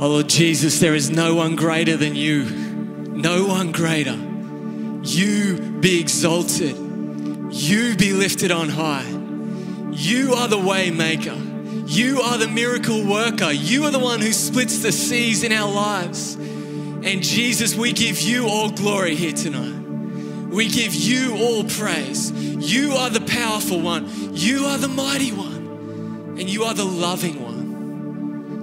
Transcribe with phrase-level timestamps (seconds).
[0.00, 2.44] Oh Lord Jesus, there is no one greater than you.
[2.44, 4.16] No one greater.
[5.02, 6.76] You be exalted.
[7.50, 9.08] You be lifted on high.
[9.90, 11.34] You are the way maker.
[11.86, 13.50] You are the miracle worker.
[13.50, 16.36] You are the one who splits the seas in our lives.
[16.36, 20.48] And Jesus, we give you all glory here tonight.
[20.48, 22.30] We give you all praise.
[22.30, 24.08] You are the powerful one.
[24.32, 26.36] You are the mighty one.
[26.38, 27.47] And you are the loving one.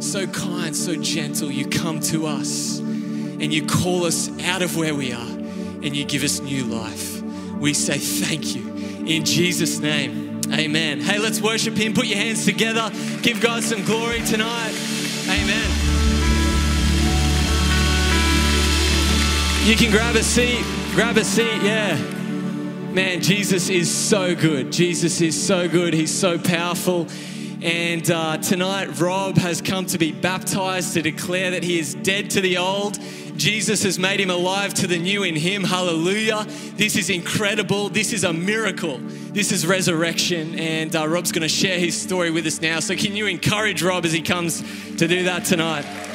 [0.05, 1.51] So kind, so gentle.
[1.51, 6.05] You come to us and you call us out of where we are and you
[6.05, 7.21] give us new life.
[7.59, 8.71] We say thank you.
[9.07, 11.01] In Jesus' name, amen.
[11.01, 11.93] Hey, let's worship Him.
[11.93, 12.91] Put your hands together.
[13.23, 14.73] Give God some glory tonight.
[15.27, 15.71] Amen.
[19.67, 20.63] You can grab a seat.
[20.93, 21.97] Grab a seat, yeah.
[22.93, 24.71] Man, Jesus is so good.
[24.71, 25.93] Jesus is so good.
[25.93, 27.07] He's so powerful.
[27.65, 32.29] And uh, tonight, Rob has come to be baptized to declare that he is dead
[32.29, 32.99] to the old.
[33.37, 35.63] Jesus has made him alive to the new in him.
[35.63, 36.45] Hallelujah.
[36.75, 37.89] This is incredible.
[37.89, 38.99] This is a miracle.
[38.99, 40.59] This is resurrection.
[40.59, 42.79] And uh, Rob's going to share his story with us now.
[42.81, 44.61] So, can you encourage Rob as he comes
[44.97, 46.14] to do that tonight?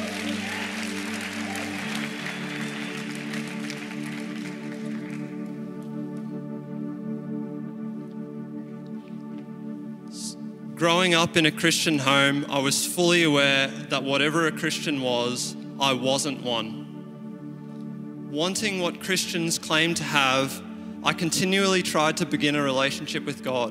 [10.81, 15.55] Growing up in a Christian home, I was fully aware that whatever a Christian was,
[15.79, 18.31] I wasn't one.
[18.31, 20.59] Wanting what Christians claim to have,
[21.03, 23.69] I continually tried to begin a relationship with God.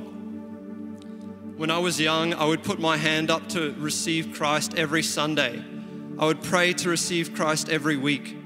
[1.57, 5.65] When I was young, I would put my hand up to receive Christ every Sunday.
[6.17, 8.37] I would pray to receive Christ every week,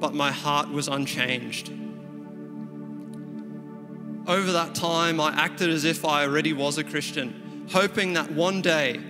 [0.00, 1.70] but my heart was unchanged.
[4.26, 8.60] Over that time, I acted as if I already was a Christian hoping that one
[8.60, 9.00] day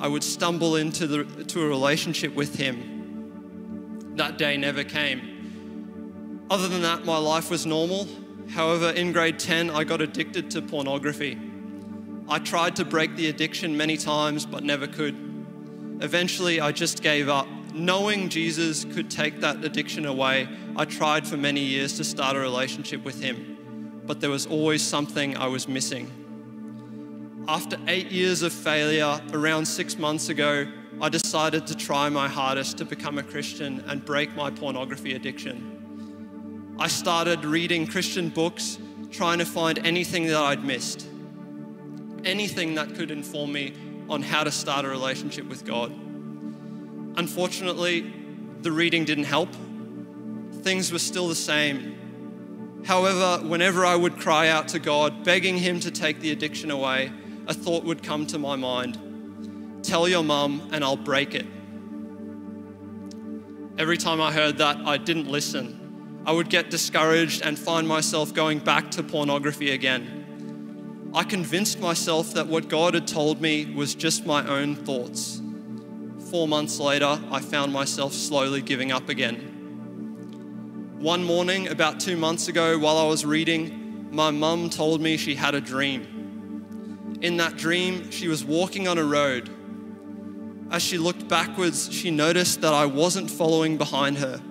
[0.00, 4.14] I would stumble into the, to a relationship with Him.
[4.16, 6.46] That day never came.
[6.50, 8.08] Other than that, my life was normal.
[8.50, 11.38] However, in grade 10, I got addicted to pornography.
[12.28, 15.14] I tried to break the addiction many times, but never could.
[16.00, 17.46] Eventually, I just gave up.
[17.74, 22.40] Knowing Jesus could take that addiction away, I tried for many years to start a
[22.40, 26.17] relationship with Him, but there was always something I was missing.
[27.48, 30.70] After eight years of failure, around six months ago,
[31.00, 36.76] I decided to try my hardest to become a Christian and break my pornography addiction.
[36.78, 38.78] I started reading Christian books,
[39.10, 41.06] trying to find anything that I'd missed,
[42.22, 43.72] anything that could inform me
[44.10, 45.90] on how to start a relationship with God.
[47.16, 48.12] Unfortunately,
[48.60, 49.48] the reading didn't help.
[50.60, 52.82] Things were still the same.
[52.84, 57.10] However, whenever I would cry out to God, begging Him to take the addiction away,
[57.48, 58.98] a thought would come to my mind
[59.82, 61.46] tell your mum and I'll break it.
[63.78, 66.22] Every time I heard that, I didn't listen.
[66.26, 71.10] I would get discouraged and find myself going back to pornography again.
[71.14, 75.40] I convinced myself that what God had told me was just my own thoughts.
[76.30, 79.36] Four months later, I found myself slowly giving up again.
[80.98, 85.34] One morning, about two months ago, while I was reading, my mum told me she
[85.34, 86.17] had a dream.
[87.20, 89.50] In that dream, she was walking on a road
[90.70, 94.42] as she looked backwards, she noticed that I wasn't following behind her.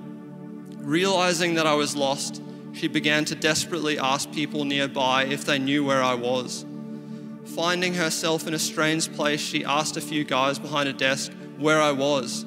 [0.80, 2.42] Realizing that I was lost,
[2.74, 6.66] she began to desperately ask people nearby if they knew where I was.
[7.56, 11.82] Finding herself in a strange place, she asked a few guys behind a desk where
[11.82, 12.46] I was.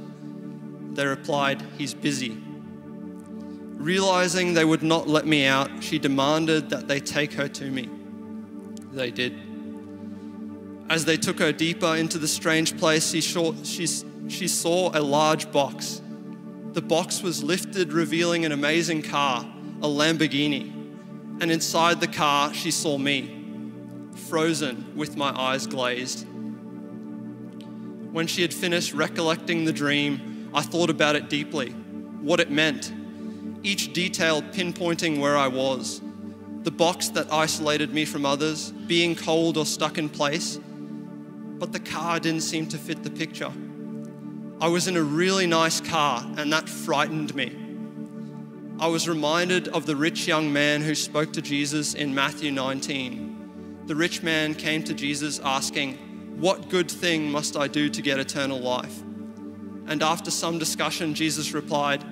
[0.92, 2.37] They replied, He's busy.
[2.41, 7.88] Realizing they would not let me out, she demanded that they take her to me.
[8.92, 9.50] They did.
[10.90, 13.86] As they took her deeper into the strange place, she saw, she,
[14.28, 16.02] she saw a large box.
[16.72, 19.48] The box was lifted, revealing an amazing car,
[19.82, 20.68] a Lamborghini.
[21.40, 26.26] And inside the car, she saw me, frozen with my eyes glazed.
[28.10, 32.93] When she had finished recollecting the dream, I thought about it deeply, what it meant,
[33.62, 36.00] each detail pinpointing where I was.
[36.64, 40.58] The box that isolated me from others, being cold or stuck in place,
[41.60, 43.52] but the car didn't seem to fit the picture.
[44.62, 47.54] I was in a really nice car, and that frightened me.
[48.80, 53.82] I was reminded of the rich young man who spoke to Jesus in Matthew 19.
[53.86, 55.96] The rich man came to Jesus asking,
[56.40, 59.02] What good thing must I do to get eternal life?
[59.86, 62.02] And after some discussion, Jesus replied,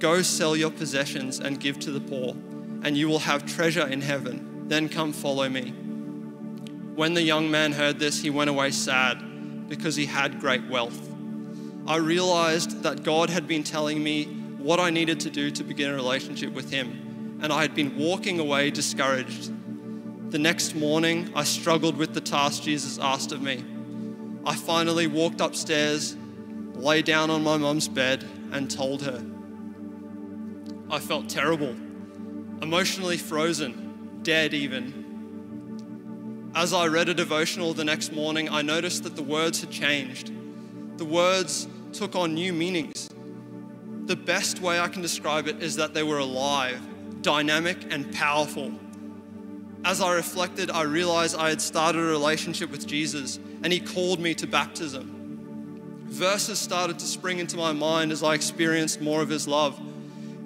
[0.00, 2.34] Go sell your possessions and give to the poor,
[2.82, 4.66] and you will have treasure in heaven.
[4.66, 5.72] Then come follow me.
[6.98, 11.00] When the young man heard this, he went away sad because he had great wealth.
[11.86, 14.24] I realized that God had been telling me
[14.58, 17.96] what I needed to do to begin a relationship with Him, and I had been
[17.96, 19.52] walking away discouraged.
[20.32, 23.64] The next morning, I struggled with the task Jesus asked of me.
[24.44, 26.16] I finally walked upstairs,
[26.74, 29.24] lay down on my mum's bed, and told her.
[30.90, 31.76] I felt terrible,
[32.60, 35.07] emotionally frozen, dead even.
[36.54, 40.32] As I read a devotional the next morning, I noticed that the words had changed.
[40.98, 43.08] The words took on new meanings.
[44.06, 46.80] The best way I can describe it is that they were alive,
[47.22, 48.72] dynamic, and powerful.
[49.84, 54.18] As I reflected, I realized I had started a relationship with Jesus and He called
[54.18, 56.06] me to baptism.
[56.06, 59.78] Verses started to spring into my mind as I experienced more of His love.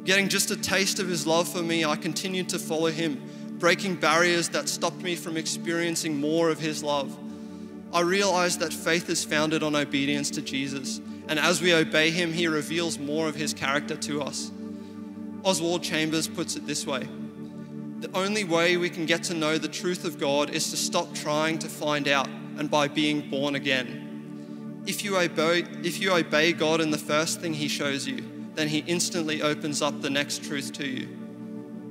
[0.04, 3.22] Getting just a taste of His love for me, I continued to follow Him,
[3.62, 7.16] breaking barriers that stopped me from experiencing more of His love.
[7.92, 12.32] I realized that faith is founded on obedience to Jesus, and as we obey Him,
[12.32, 14.50] He reveals more of His character to us.
[15.44, 17.06] Oswald Chambers puts it this way
[18.00, 21.14] the only way we can get to know the truth of God is to stop
[21.14, 22.26] trying to find out
[22.58, 24.82] and by being born again.
[24.88, 28.24] If you obey, if you obey God in the first thing He shows you,
[28.56, 31.21] then He instantly opens up the next truth to you.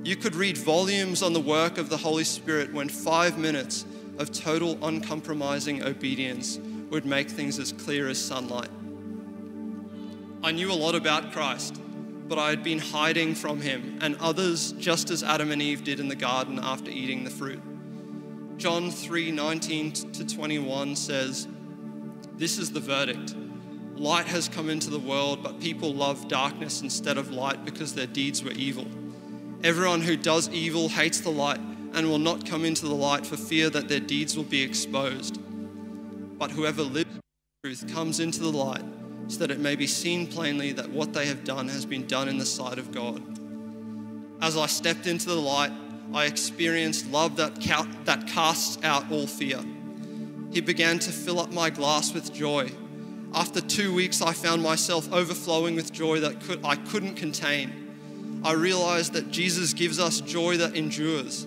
[0.04, 3.84] You could read volumes on the work of the Holy Spirit when five minutes
[4.18, 6.58] of total uncompromising obedience
[6.90, 8.70] would make things as clear as sunlight.
[10.42, 11.80] I knew a lot about Christ
[12.32, 16.00] but I had been hiding from him, and others just as Adam and Eve did
[16.00, 17.60] in the garden after eating the fruit.
[18.56, 21.46] John 3 19 to 21 says,
[22.36, 23.34] This is the verdict.
[23.96, 28.06] Light has come into the world, but people love darkness instead of light because their
[28.06, 28.86] deeds were evil.
[29.64, 31.60] Everyone who does evil hates the light
[31.94, 35.38] and will not come into the light for fear that their deeds will be exposed.
[36.38, 37.20] But whoever lives
[37.62, 38.82] truth comes into the light
[39.28, 42.28] so that it may be seen plainly that what they have done has been done
[42.28, 43.22] in the sight of God.
[44.42, 45.70] As I stepped into the light,
[46.12, 49.60] I experienced love that, ca- that casts out all fear.
[50.50, 52.72] He began to fill up my glass with joy.
[53.32, 57.81] After two weeks, I found myself overflowing with joy that could, I couldn't contain.
[58.44, 61.46] I realized that Jesus gives us joy that endures.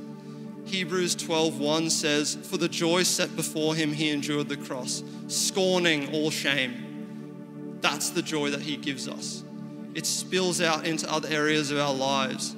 [0.65, 6.31] Hebrews 12:1 says, "For the joy set before him he endured the cross, scorning all
[6.31, 6.85] shame."
[7.85, 9.43] That's the joy that He gives us.
[9.93, 12.55] It spills out into other areas of our lives.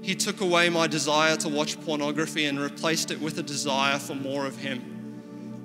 [0.00, 4.14] He took away my desire to watch pornography and replaced it with a desire for
[4.14, 4.80] more of Him.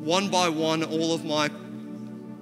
[0.02, 1.50] One by one, all of my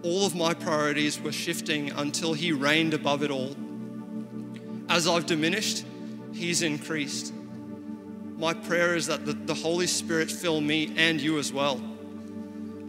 [0.02, 3.56] all of my priorities were shifting until He reigned above it all.
[4.90, 5.86] As I've diminished,
[6.34, 7.34] He's increased.
[8.38, 11.82] My prayer is that the, the Holy Spirit fill me and you as well.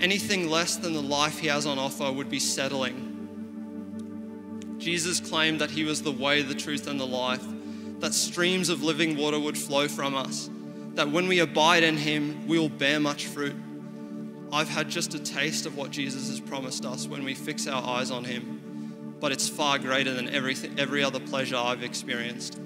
[0.00, 3.04] Anything less than the life He has on offer would be settling
[4.84, 7.42] Jesus claimed that he was the way, the truth, and the life,
[8.00, 10.50] that streams of living water would flow from us,
[10.94, 13.56] that when we abide in him, we will bear much fruit.
[14.52, 17.82] I've had just a taste of what Jesus has promised us when we fix our
[17.82, 18.60] eyes on him,
[19.20, 22.58] but it's far greater than everything, every other pleasure I've experienced.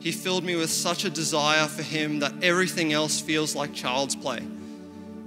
[0.00, 4.14] He filled me with such a desire for him that everything else feels like child's
[4.14, 4.42] play.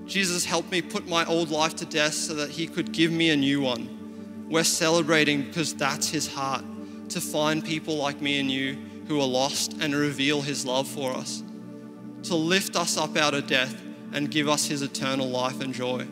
[0.05, 3.29] Jesus helped me put my old life to death so that he could give me
[3.29, 4.45] a new one.
[4.49, 6.63] We're celebrating because that's his heart
[7.09, 8.77] to find people like me and you
[9.07, 11.43] who are lost and reveal his love for us,
[12.23, 13.81] to lift us up out of death
[14.13, 16.05] and give us his eternal life and joy.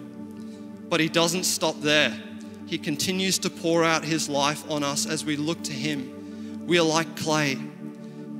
[0.89, 2.17] But he doesn't stop there.
[2.65, 6.65] He continues to pour out his life on us as we look to him.
[6.65, 7.59] We are like clay.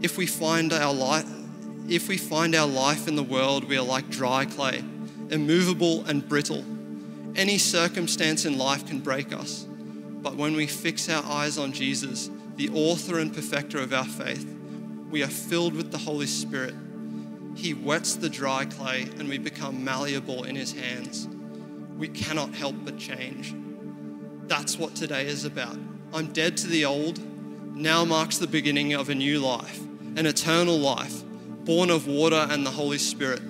[0.02, 1.28] If we find our life,
[1.88, 4.84] if we find our life in the world, we are like dry clay,
[5.30, 6.66] immovable and brittle.
[7.36, 9.68] Any circumstance in life can break us.
[9.70, 14.46] But when we fix our eyes on Jesus, the author and perfecter of our faith,
[15.12, 16.74] we are filled with the Holy Spirit.
[17.56, 21.28] He wets the dry clay and we become malleable in His hands.
[21.98, 23.54] We cannot help but change.
[24.48, 25.78] That's what today is about.
[26.14, 27.20] I'm dead to the old.
[27.76, 29.80] Now marks the beginning of a new life,
[30.16, 31.24] an eternal life,
[31.66, 33.42] born of water and the Holy Spirit.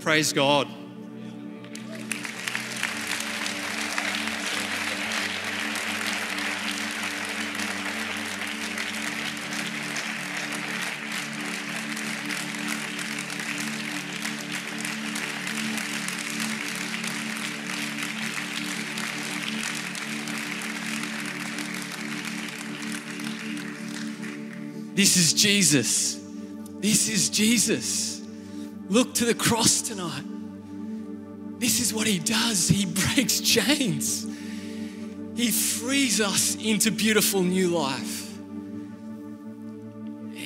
[0.00, 0.68] Praise God.
[25.00, 26.20] This is Jesus.
[26.78, 28.20] This is Jesus.
[28.90, 30.24] Look to the cross tonight.
[31.58, 32.68] This is what he does.
[32.68, 34.26] He breaks chains.
[35.34, 38.36] He frees us into beautiful new life.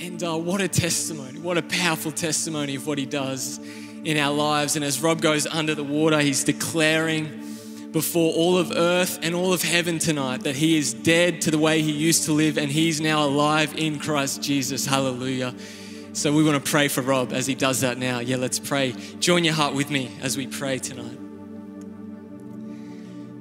[0.05, 3.59] And uh, what a testimony, what a powerful testimony of what He does
[4.05, 4.77] in our lives.
[4.77, 7.41] And as Rob goes under the water, he's declaring
[7.95, 11.59] before all of earth and all of heaven tonight that he is dead to the
[11.59, 14.85] way he used to live and he's now alive in Christ Jesus.
[14.85, 15.55] Hallelujah.
[16.13, 18.19] So we want to pray for Rob as he does that now.
[18.19, 18.97] Yeah, let's pray.
[19.21, 21.17] Join your heart with me as we pray tonight.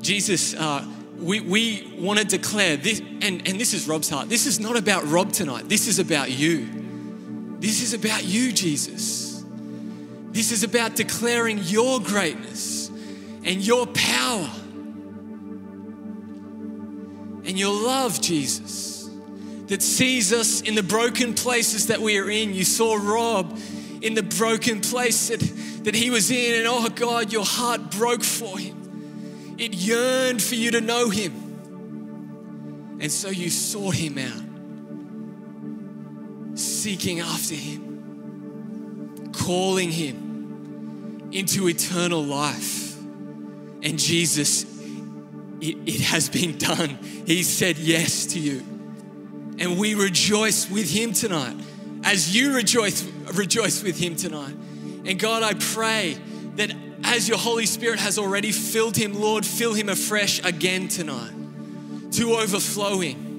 [0.03, 0.85] Jesus, uh,
[1.17, 4.29] we, we want to declare this, and, and this is Rob's heart.
[4.29, 5.67] This is not about Rob tonight.
[5.67, 7.57] This is about you.
[7.57, 9.43] This is about you, Jesus.
[10.29, 12.82] This is about declaring your greatness
[13.43, 14.49] and your power
[17.45, 19.09] and your love, Jesus,
[19.67, 22.53] that sees us in the broken places that we are in.
[22.53, 23.59] You saw Rob
[24.01, 25.39] in the broken place that,
[25.83, 29.55] that he was in, and oh God, your heart broke for him.
[29.57, 31.41] It yearned for you to know him.
[32.99, 34.43] And so you sought him out,
[36.57, 42.82] seeking after him, calling him into eternal life.
[43.83, 44.63] And Jesus,
[45.61, 46.97] it, it has been done.
[47.27, 48.63] He said yes to you.
[49.59, 51.55] And we rejoice with him tonight
[52.03, 54.55] as you rejoice, rejoice with him tonight.
[55.05, 56.17] And God, I pray
[56.55, 56.73] that
[57.03, 61.33] as your Holy Spirit has already filled him, Lord, fill him afresh again tonight
[62.13, 63.32] to overflowing.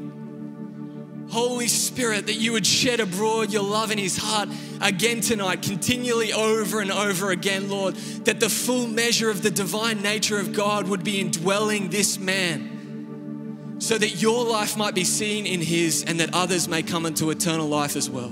[1.34, 4.48] Holy Spirit, that you would shed abroad your love in his heart
[4.80, 10.00] again tonight, continually over and over again, Lord, that the full measure of the divine
[10.00, 15.44] nature of God would be indwelling this man, so that your life might be seen
[15.44, 18.30] in his and that others may come into eternal life as well.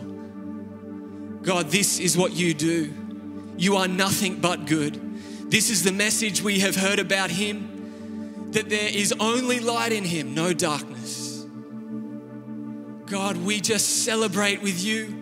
[1.42, 2.94] God, this is what you do.
[3.56, 5.50] You are nothing but good.
[5.50, 10.04] This is the message we have heard about him that there is only light in
[10.04, 10.91] him, no darkness.
[13.12, 15.14] God, we just celebrate with you.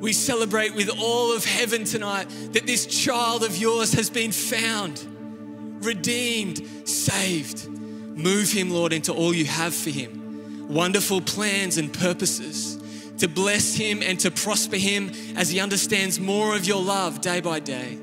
[0.00, 5.84] We celebrate with all of heaven tonight that this child of yours has been found,
[5.84, 7.68] redeemed, saved.
[7.68, 10.70] Move him, Lord, into all you have for him.
[10.70, 12.78] Wonderful plans and purposes
[13.18, 17.42] to bless him and to prosper him as he understands more of your love day
[17.42, 17.98] by day.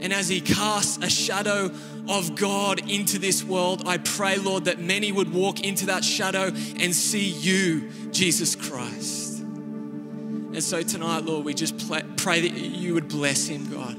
[0.00, 1.70] And as he casts a shadow
[2.08, 6.52] of God into this world, I pray, Lord, that many would walk into that shadow
[6.78, 9.40] and see you, Jesus Christ.
[9.40, 13.98] And so tonight, Lord, we just pray that you would bless him, God.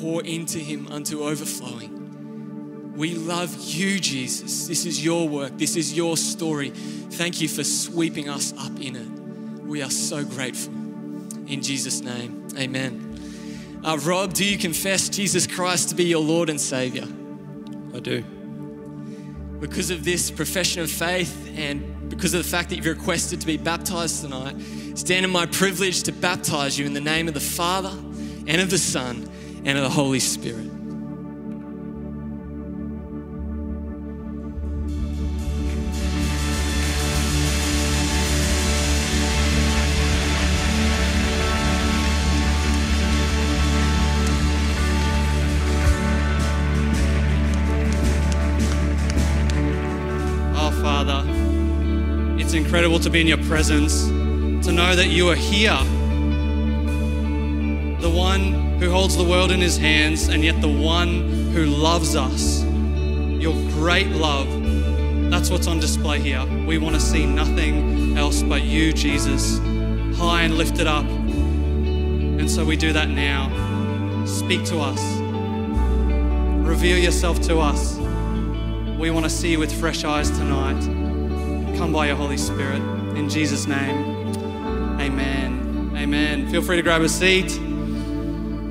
[0.00, 2.94] Pour into him unto overflowing.
[2.96, 4.66] We love you, Jesus.
[4.66, 6.70] This is your work, this is your story.
[6.70, 9.66] Thank you for sweeping us up in it.
[9.66, 10.72] We are so grateful.
[10.72, 13.05] In Jesus' name, amen.
[13.86, 17.04] Uh, Rob, do you confess Jesus Christ to be your Lord and Savior?
[17.94, 18.20] I do.
[19.60, 23.46] Because of this profession of faith and because of the fact that you've requested to
[23.46, 24.56] be baptized tonight,
[24.96, 27.90] stand in my privilege to baptize you in the name of the Father
[28.48, 29.30] and of the Son
[29.64, 30.65] and of the Holy Spirit.
[53.06, 54.06] To be in your presence,
[54.66, 55.76] to know that you are here.
[58.00, 62.16] The one who holds the world in his hands, and yet the one who loves
[62.16, 62.64] us.
[62.64, 64.48] Your great love.
[65.30, 66.44] That's what's on display here.
[66.66, 69.58] We want to see nothing else but you, Jesus,
[70.18, 71.04] high and lifted up.
[71.06, 74.24] And so we do that now.
[74.26, 75.00] Speak to us,
[76.66, 77.98] reveal yourself to us.
[78.98, 80.82] We want to see you with fresh eyes tonight.
[81.78, 82.95] Come by your Holy Spirit.
[83.16, 84.28] In Jesus' name,
[85.00, 85.92] amen.
[85.96, 86.50] Amen.
[86.50, 87.50] Feel free to grab a seat.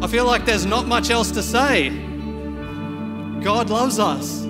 [0.03, 1.89] I feel like there's not much else to say.
[3.43, 4.43] God loves us.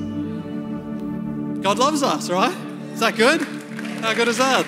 [1.63, 2.55] God loves us, right?
[2.91, 3.41] Is that good?
[4.01, 4.65] How good is that?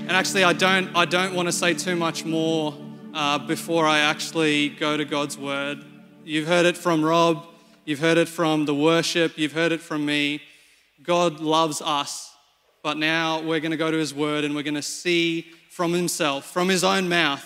[0.00, 2.76] And actually, I don't, I don't want to say too much more
[3.14, 5.82] uh, before I actually go to God's word.
[6.24, 7.46] You've heard it from Rob,
[7.86, 10.42] you've heard it from the worship, you've heard it from me.
[11.02, 12.31] God loves us.
[12.82, 15.92] But now we're going to go to his word and we're going to see from
[15.92, 17.44] himself, from his own mouth,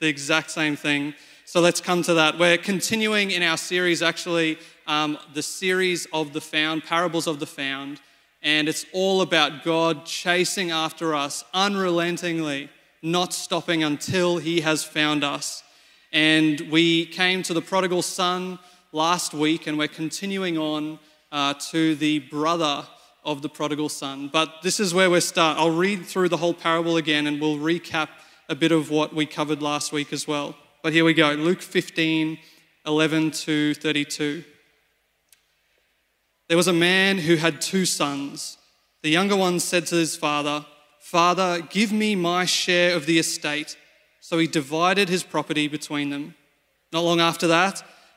[0.00, 1.14] the exact same thing.
[1.44, 2.38] So let's come to that.
[2.38, 7.46] We're continuing in our series, actually, um, the series of the found, parables of the
[7.46, 8.00] found.
[8.42, 12.70] And it's all about God chasing after us unrelentingly,
[13.02, 15.62] not stopping until he has found us.
[16.10, 18.58] And we came to the prodigal son
[18.92, 20.98] last week, and we're continuing on
[21.30, 22.86] uh, to the brother
[23.24, 24.28] of the prodigal son.
[24.32, 25.58] But this is where we're start.
[25.58, 28.08] I'll read through the whole parable again, and we'll recap
[28.48, 30.56] a bit of what we covered last week as well.
[30.82, 32.38] But here we go Luke 15,
[32.86, 34.44] 11 to 32.
[36.48, 38.58] There was a man who had two sons.
[39.02, 40.66] The younger one said to his father,
[40.98, 43.76] Father, give me my share of the estate.
[44.20, 46.34] So he divided his property between them.
[46.92, 47.82] Not long after that,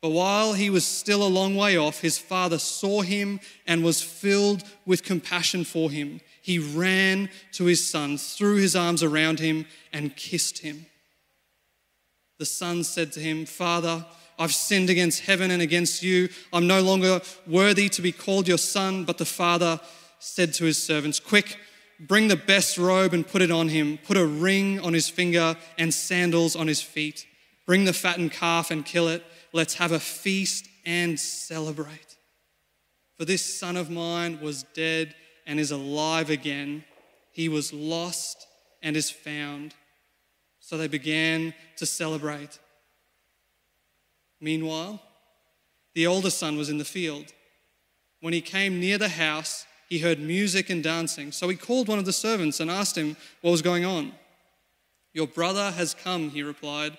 [0.00, 4.00] But while he was still a long way off, his father saw him and was
[4.00, 6.20] filled with compassion for him.
[6.40, 10.86] He ran to his son, threw his arms around him, and kissed him.
[12.38, 14.06] The son said to him, Father,
[14.38, 16.28] I've sinned against heaven and against you.
[16.52, 19.04] I'm no longer worthy to be called your son.
[19.04, 19.80] But the father
[20.20, 21.58] said to his servants, Quick,
[21.98, 23.98] bring the best robe and put it on him.
[24.04, 27.26] Put a ring on his finger and sandals on his feet.
[27.66, 29.24] Bring the fattened calf and kill it.
[29.52, 32.16] Let's have a feast and celebrate.
[33.18, 35.14] For this son of mine was dead
[35.46, 36.84] and is alive again.
[37.32, 38.46] He was lost
[38.82, 39.74] and is found.
[40.60, 42.58] So they began to celebrate.
[44.40, 45.00] Meanwhile,
[45.94, 47.32] the older son was in the field.
[48.20, 51.32] When he came near the house, he heard music and dancing.
[51.32, 54.12] So he called one of the servants and asked him what was going on.
[55.12, 56.98] Your brother has come, he replied,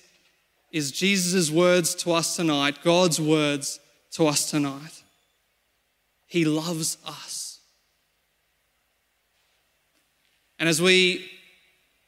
[0.71, 3.79] is Jesus' words to us tonight, God's words
[4.11, 5.03] to us tonight.
[6.27, 7.59] He loves us.
[10.59, 11.29] And as we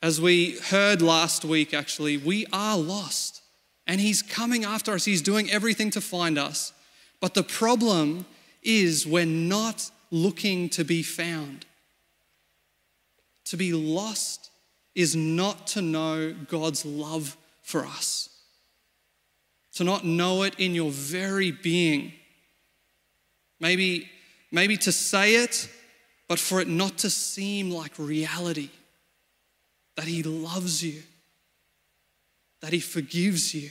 [0.02, 3.42] as we heard last week actually, we are lost.
[3.88, 5.06] And he's coming after us.
[5.06, 6.74] He's doing everything to find us.
[7.22, 8.26] But the problem
[8.62, 11.66] is we're not looking to be found.
[13.46, 14.52] To be lost
[14.94, 18.30] is not to know God's love for us,
[19.74, 22.14] to not know it in your very being.
[23.60, 24.10] Maybe,
[24.52, 25.70] maybe to say it,
[26.28, 28.70] but for it not to seem like reality
[29.96, 31.02] that He loves you,
[32.62, 33.70] that He forgives you,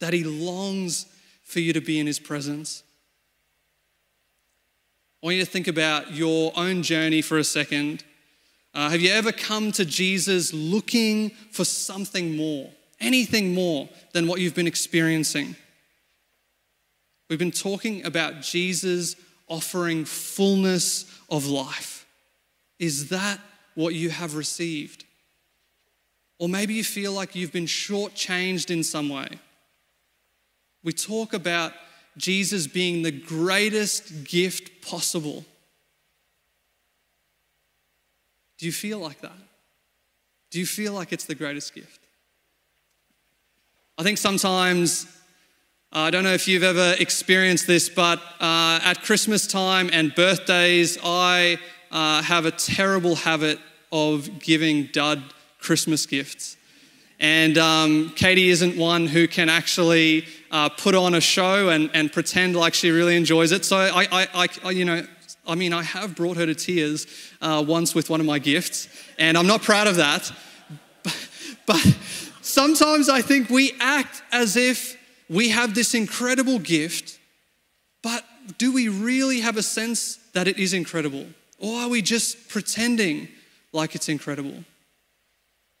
[0.00, 1.06] that He longs
[1.42, 2.82] for you to be in His presence.
[5.22, 8.04] I want you to think about your own journey for a second.
[8.74, 14.40] Uh, have you ever come to Jesus looking for something more, anything more than what
[14.40, 15.56] you've been experiencing?
[17.28, 19.16] We've been talking about Jesus
[19.48, 22.06] offering fullness of life.
[22.78, 23.40] Is that
[23.74, 25.04] what you have received?
[26.38, 29.28] Or maybe you feel like you've been shortchanged in some way.
[30.84, 31.72] We talk about
[32.16, 35.44] Jesus being the greatest gift possible.
[38.58, 39.36] Do you feel like that?
[40.50, 42.05] Do you feel like it's the greatest gift?
[43.98, 45.06] I think sometimes,
[45.90, 50.14] uh, I don't know if you've ever experienced this, but uh, at Christmas time and
[50.14, 51.58] birthdays, I
[51.90, 53.58] uh, have a terrible habit
[53.90, 55.22] of giving dud
[55.60, 56.58] Christmas gifts.
[57.20, 62.12] And um, Katie isn't one who can actually uh, put on a show and, and
[62.12, 63.64] pretend like she really enjoys it.
[63.64, 65.06] So I, I, I, you know,
[65.46, 67.06] I mean, I have brought her to tears
[67.40, 70.30] uh, once with one of my gifts, and I'm not proud of that.
[71.66, 71.96] But, but
[72.56, 74.96] sometimes I think we act as if
[75.28, 77.18] we have this incredible gift,
[78.02, 78.24] but
[78.56, 81.26] do we really have a sense that it is incredible?
[81.58, 83.28] Or are we just pretending
[83.74, 84.64] like it's incredible?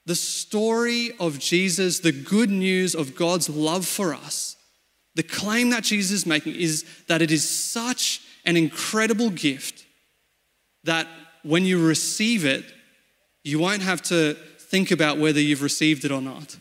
[0.04, 4.56] The story of Jesus, the good news of God's love for us,
[5.14, 9.86] the claim that Jesus is making is that it is such an incredible gift
[10.84, 11.06] that
[11.42, 12.66] when you receive it,
[13.44, 16.58] you won't have to think about whether you've received it or not.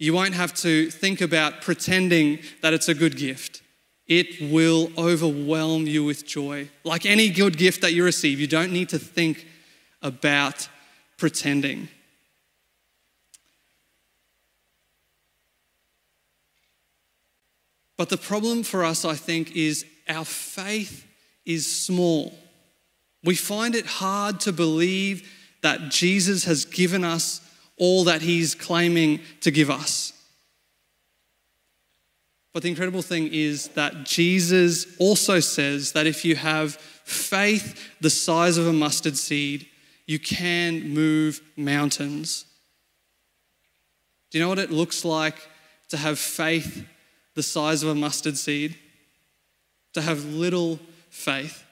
[0.00, 3.60] You won't have to think about pretending that it's a good gift.
[4.06, 6.70] It will overwhelm you with joy.
[6.84, 9.46] Like any good gift that you receive, you don't need to think
[10.00, 10.70] about
[11.18, 11.88] pretending.
[17.98, 21.06] But the problem for us, I think, is our faith
[21.44, 22.34] is small.
[23.22, 27.42] We find it hard to believe that Jesus has given us
[27.80, 30.12] all that he's claiming to give us.
[32.52, 38.10] But the incredible thing is that Jesus also says that if you have faith the
[38.10, 39.66] size of a mustard seed,
[40.06, 42.44] you can move mountains.
[44.30, 45.36] Do you know what it looks like
[45.88, 46.84] to have faith
[47.34, 48.76] the size of a mustard seed?
[49.94, 51.64] To have little faith.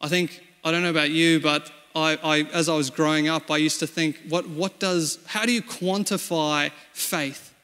[0.00, 3.50] I think, I don't know about you, but I, I, as I was growing up,
[3.50, 7.54] I used to think, what, what does, how do you quantify faith?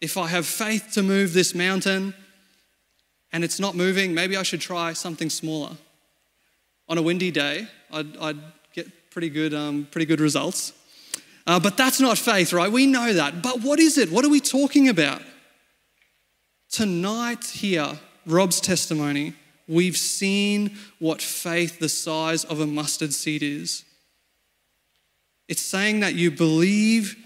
[0.00, 2.14] If I have faith to move this mountain
[3.32, 5.76] and it's not moving, maybe I should try something smaller
[6.88, 8.38] on a windy day, I'd, I'd
[8.74, 10.72] get pretty good, um, pretty good results.
[11.46, 12.70] Uh, but that's not faith, right?
[12.70, 13.42] We know that.
[13.42, 14.10] But what is it?
[14.10, 15.22] What are we talking about?
[16.70, 19.34] Tonight, here, Rob's testimony,
[19.68, 23.84] we've seen what faith the size of a mustard seed is.
[25.48, 27.16] It's saying that you believe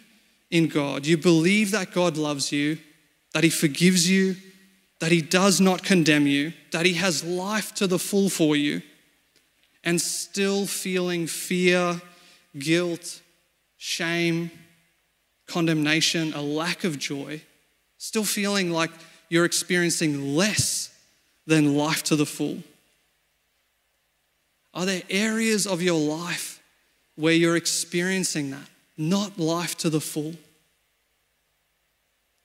[0.51, 2.79] in God, you believe that God loves you,
[3.35, 4.37] that He forgives you,
[5.01, 8.83] that He does not condemn you, that He has life to the full for you
[9.85, 12.01] and still feeling fear,
[12.59, 13.21] guilt,
[13.77, 14.51] shame,
[15.47, 17.41] condemnation, a lack of joy,
[17.99, 18.91] still feeling like
[19.29, 20.93] you're experiencing less
[21.47, 22.63] than life to the full?
[24.75, 26.63] Are there areas of your life
[27.15, 30.35] where you're experiencing that, not life to the full?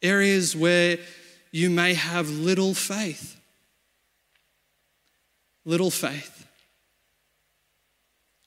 [0.01, 0.97] Areas where
[1.51, 3.39] you may have little faith.
[5.65, 6.47] Little faith.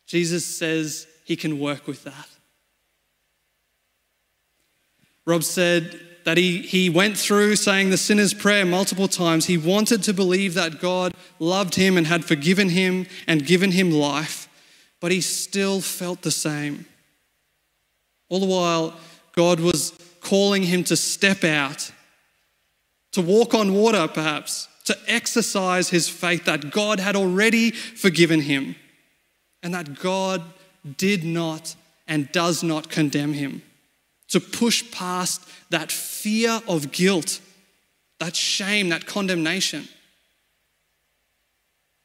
[0.07, 2.29] Jesus says he can work with that.
[5.27, 9.47] Rob said that he, he went through saying the sinner's prayer multiple times.
[9.47, 13.91] He wanted to believe that God loved him and had forgiven him and given him
[13.91, 14.49] life,
[15.01, 16.87] but he still felt the same.
[18.29, 18.95] All the while,
[19.33, 21.91] God was calling him to step out,
[23.13, 28.77] to walk on water, perhaps, to exercise his faith that God had already forgiven him
[29.63, 30.43] and that God
[30.97, 31.75] did not
[32.07, 33.63] and does not condemn him.
[34.35, 37.39] To push past that fear of guilt,
[38.19, 39.87] that shame, that condemnation.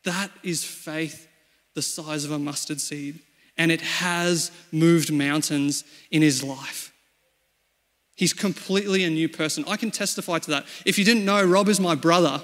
[0.03, 1.27] That is faith
[1.73, 3.17] the size of a mustard seed,
[3.57, 6.93] and it has moved mountains in his life.
[8.15, 9.63] He's completely a new person.
[9.67, 10.67] I can testify to that.
[10.85, 12.43] If you didn't know, Rob is my brother.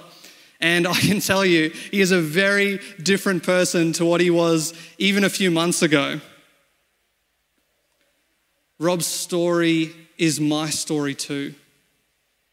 [0.60, 4.74] And I can tell you, he is a very different person to what he was
[4.98, 6.21] even a few months ago.
[8.80, 11.56] Rob's story is my story too.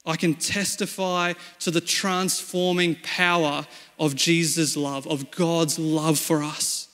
[0.05, 3.67] I can testify to the transforming power
[3.99, 6.89] of Jesus' love, of God's love for us.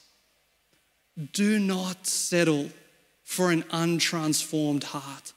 [1.33, 2.71] Do not settle
[3.23, 5.33] for an untransformed heart.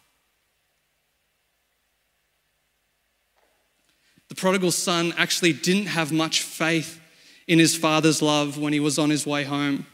[4.30, 7.02] The prodigal son actually didn't have much faith
[7.48, 9.86] in his father's love when he was on his way home.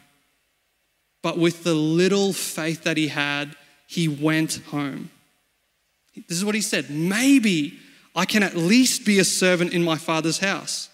[1.24, 3.56] But with the little faith that he had,
[3.88, 5.10] he went home.
[6.28, 7.80] This is what he said maybe
[8.16, 10.90] I can at least be a servant in my father's house.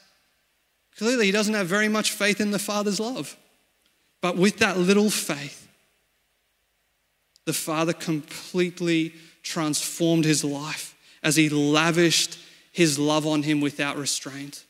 [0.97, 3.37] Clearly, he doesn't have very much faith in the father's love.
[4.21, 5.67] But with that little faith,
[7.45, 12.37] the father completely transformed his life as he lavished
[12.71, 14.65] his love on him without restraint.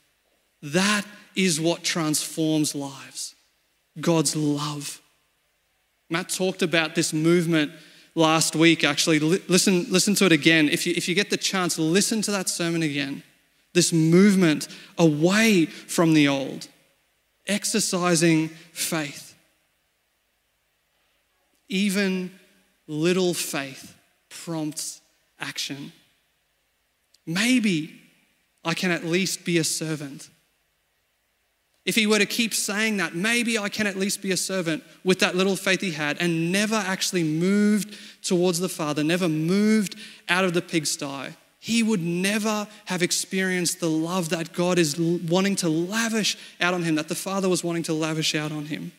[0.62, 1.06] That
[1.36, 3.36] is what transforms lives
[4.00, 5.02] God's love.
[6.10, 7.72] Matt talked about this movement
[8.16, 9.20] last week, actually.
[9.20, 10.70] listen, listen to it again.
[10.70, 13.24] If you, if you get the chance, listen to that sermon again.
[13.74, 16.68] This movement away from the old,
[17.48, 19.36] exercising faith.
[21.70, 22.32] Even
[22.88, 23.96] little faith
[24.30, 25.02] prompts
[25.40, 25.92] action.
[27.26, 28.00] Maybe
[28.64, 30.30] I can at least be a servant.
[31.86, 34.84] If he were to keep saying that, maybe I can at least be a servant
[35.04, 39.96] with that little faith he had and never actually moved towards the Father, never moved
[40.30, 45.56] out of the pigsty, he would never have experienced the love that God is wanting
[45.58, 48.92] to lavish out on him, that the Father was wanting to lavish out on him.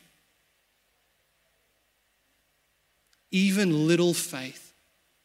[3.31, 4.73] Even little faith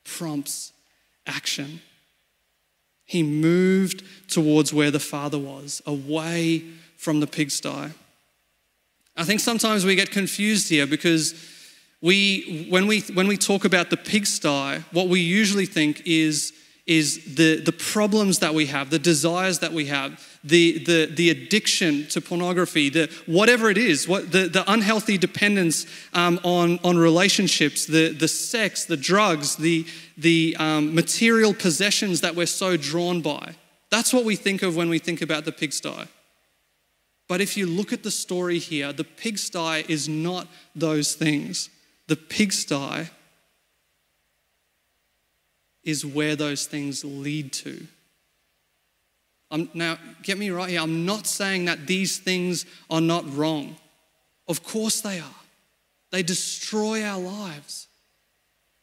[0.04, 0.74] prompts
[1.28, 1.82] action.
[3.06, 6.66] He moved towards where the Father was, away
[7.00, 7.94] from the pigsty.
[9.16, 11.34] I think sometimes we get confused here because
[12.02, 16.52] we, when, we, when we talk about the pigsty, what we usually think is,
[16.86, 21.30] is the, the problems that we have, the desires that we have, the, the, the
[21.30, 26.98] addiction to pornography, the, whatever it is, what, the, the unhealthy dependence um, on, on
[26.98, 29.86] relationships, the, the sex, the drugs, the,
[30.18, 33.56] the um, material possessions that we're so drawn by.
[33.90, 36.08] That's what we think of when we think about the pigsty.
[37.30, 41.70] But if you look at the story here, the pigsty is not those things.
[42.08, 43.08] The pigsty
[45.84, 47.86] is where those things lead to.
[49.52, 50.82] I'm, now, get me right here.
[50.82, 53.76] I'm not saying that these things are not wrong.
[54.48, 55.42] Of course they are.
[56.12, 57.88] They destroy our lives.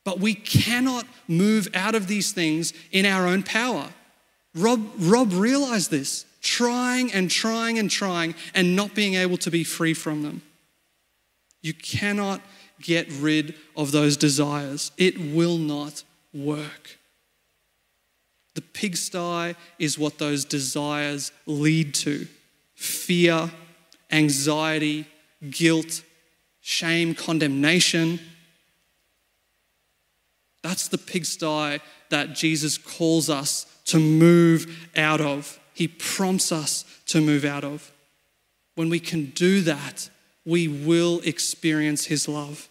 [0.04, 3.88] But we cannot move out of these things in our own power.
[4.54, 9.64] Rob, Rob realized this trying and trying and trying and not being able to be
[9.64, 10.42] free from them.
[11.60, 12.40] You cannot
[12.80, 16.98] get rid of those desires, it will not work.
[18.54, 22.26] The pigsty is what those desires lead to
[22.74, 23.50] fear,
[24.10, 25.06] anxiety,
[25.50, 26.02] guilt,
[26.60, 28.20] shame, condemnation.
[30.62, 31.80] That's the pigsty
[32.10, 35.58] that Jesus calls us to move out of.
[35.76, 37.92] He prompts us to move out of.
[38.76, 40.08] When we can do that,
[40.46, 42.70] we will experience His love.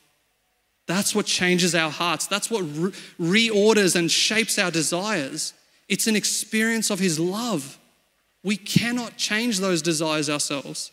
[0.88, 2.26] That's what changes our hearts.
[2.26, 5.54] That's what re- reorders and shapes our desires.
[5.88, 7.78] It's an experience of His love.
[8.44, 10.92] We cannot change those desires ourselves.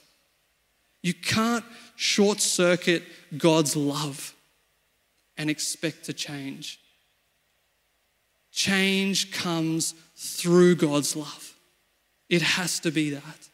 [1.03, 1.64] You can't
[1.96, 3.05] short circuit
[3.38, 4.35] God's love
[5.38, 6.79] and expect to change.
[8.51, 11.51] Change comes through God's love.
[12.33, 13.49] It has to be that.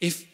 [0.00, 0.24] If,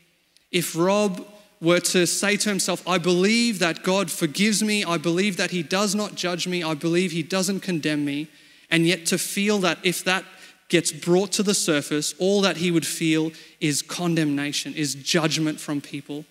[0.53, 1.27] if Rob
[1.61, 5.65] were to say to himself, I believe that God forgives me, I believe that He
[5.65, 8.29] does not judge me, I believe He doesn't condemn me,
[8.71, 10.25] and yet to feel that if that
[10.69, 15.81] gets brought to the surface, all that he would feel is condemnation, is judgment from
[15.81, 16.25] people,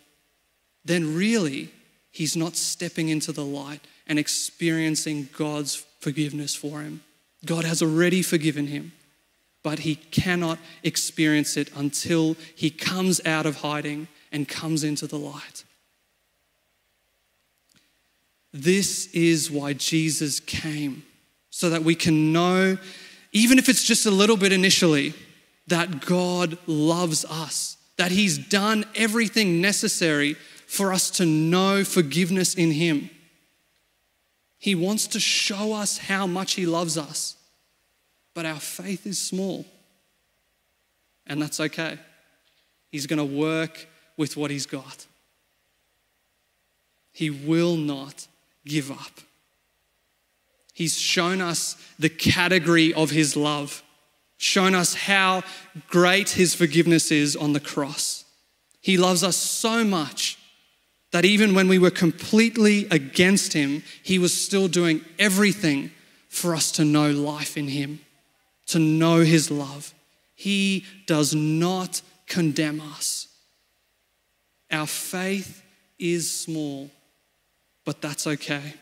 [0.86, 1.72] then really
[2.10, 7.02] he's not stepping into the light and experiencing God's forgiveness for him.
[7.46, 8.94] God has already forgiven him
[9.64, 15.18] but he cannot experience it until he comes out of hiding and comes into the
[15.18, 15.64] light.
[18.52, 21.04] This is why Jesus came,
[21.50, 22.78] so that we can know,
[23.32, 25.14] even if it's just a little bit initially,
[25.68, 30.36] that God loves us, that He's done everything necessary
[30.68, 33.10] for us to know forgiveness in Him.
[34.60, 37.38] He wants to show us how much He loves us
[38.34, 39.66] but our faith is small.
[41.28, 41.98] And that's okay.
[42.92, 45.08] He's going to work with what he's got.
[47.12, 48.28] He will not
[48.66, 49.22] give up.
[50.74, 53.84] He's shown us the category of his love,
[54.38, 55.44] shown us how
[55.88, 58.26] great his forgiveness is on the cross.
[58.82, 60.38] He loves us so much
[61.12, 65.92] that even when we were completely against him, he was still doing everything
[66.28, 68.00] for us to know life in him
[68.68, 69.94] to know his love.
[70.36, 73.28] He does not condemn us.
[74.72, 75.64] Our faith
[76.00, 76.90] is small,
[77.86, 78.74] but that's okay.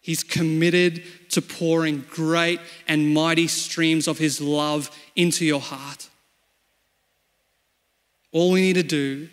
[0.00, 6.08] He's committed to pouring great and mighty streams of his love into your heart.
[8.32, 9.28] All we need to do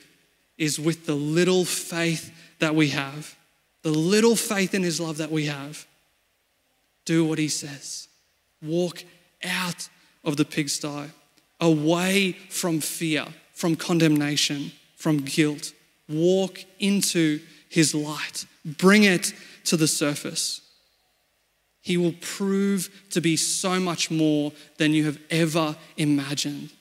[0.57, 3.35] is with the little faith that we have,
[3.83, 5.85] the little faith in his love that we have,
[7.05, 8.07] do what he says.
[8.61, 9.03] Walk
[9.43, 9.89] out
[10.23, 11.11] of the pigsty,
[11.59, 15.73] away from fear, from condemnation, from guilt.
[16.07, 18.45] Walk into his light.
[18.63, 19.33] bring it
[19.65, 20.61] to the surface.
[21.81, 26.71] He will prove to be so much more than you have ever imagined.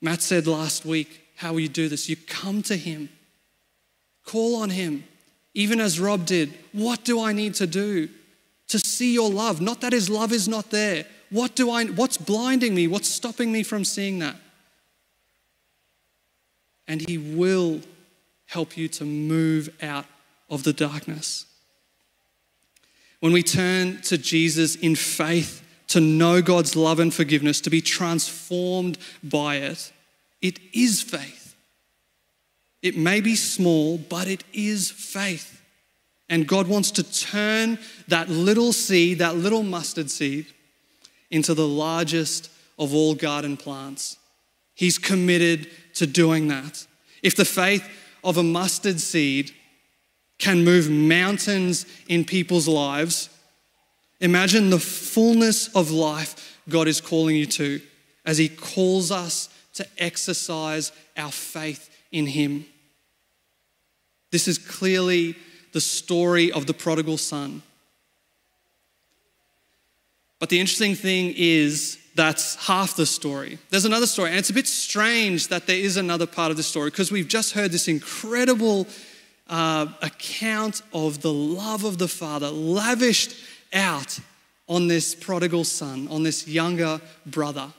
[0.00, 2.08] Matt said last week, How will you do this?
[2.08, 3.08] You come to Him,
[4.24, 5.04] call on Him,
[5.52, 6.54] even as Rob did.
[6.72, 8.08] What do I need to do
[8.74, 9.60] to see your love?
[9.60, 11.06] Not that His love is not there.
[11.30, 12.88] What do I, what's blinding me?
[12.88, 14.34] What's stopping me from seeing that?
[16.88, 17.82] And He will
[18.46, 20.06] help you to move out
[20.50, 21.46] of the darkness.
[23.20, 27.80] When we turn to Jesus in faith, to know God's love and forgiveness, to be
[27.80, 29.92] transformed by it,
[30.42, 31.54] it is faith.
[32.82, 35.62] It may be small, but it is faith.
[36.28, 40.46] And God wants to turn that little seed, that little mustard seed,
[41.30, 44.18] into the largest of all garden plants.
[44.74, 46.86] He's committed to doing that.
[47.22, 47.88] If the faith
[48.22, 49.52] of a mustard seed
[50.38, 53.28] can move mountains in people's lives,
[54.20, 57.80] imagine the fullness of life God is calling you to
[58.24, 62.64] as He calls us to exercise our faith in Him.
[64.32, 65.36] This is clearly
[65.74, 67.60] the story of the prodigal son.
[70.38, 73.58] But the interesting thing is that's half the story.
[73.70, 76.62] There's another story, and it's a bit strange that there is another part of the
[76.62, 78.86] story because we've just heard this incredible
[79.48, 83.34] uh, account of the love of the Father lavished
[83.72, 84.20] out
[84.68, 87.72] on this prodigal son, on this younger brother.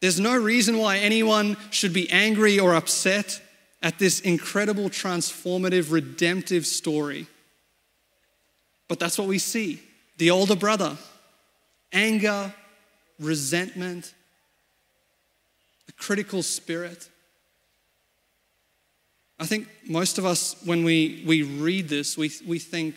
[0.00, 3.40] There's no reason why anyone should be angry or upset
[3.84, 7.26] at this incredible, transformative, redemptive story.
[8.88, 9.80] But that's what we see
[10.16, 10.96] the older brother,
[11.92, 12.52] anger,
[13.20, 14.14] resentment,
[15.88, 17.08] a critical spirit.
[19.38, 22.94] I think most of us, when we, we read this, we, we think,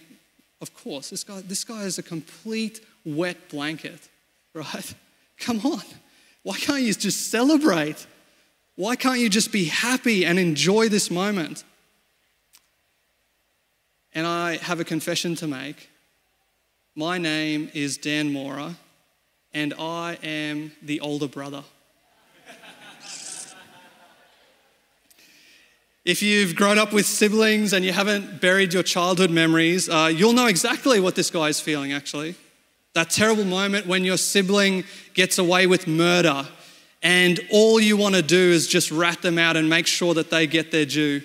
[0.62, 4.08] of course, this guy, this guy is a complete wet blanket,
[4.54, 4.94] right?
[5.40, 5.82] Come on.
[6.44, 8.06] Why can't you just celebrate?
[8.78, 11.64] Why can't you just be happy and enjoy this moment?
[14.14, 15.90] And I have a confession to make.
[16.96, 18.76] My name is Dan Moura,
[19.52, 21.64] and I am the older brother.
[26.06, 30.34] If you've grown up with siblings and you haven't buried your childhood memories, uh, you'll
[30.34, 32.36] know exactly what this guy is feeling, actually.
[32.94, 34.84] That terrible moment when your sibling
[35.16, 36.48] gets away with murder
[37.02, 40.30] and all you want to do is just rat them out and make sure that
[40.30, 41.22] they get their due.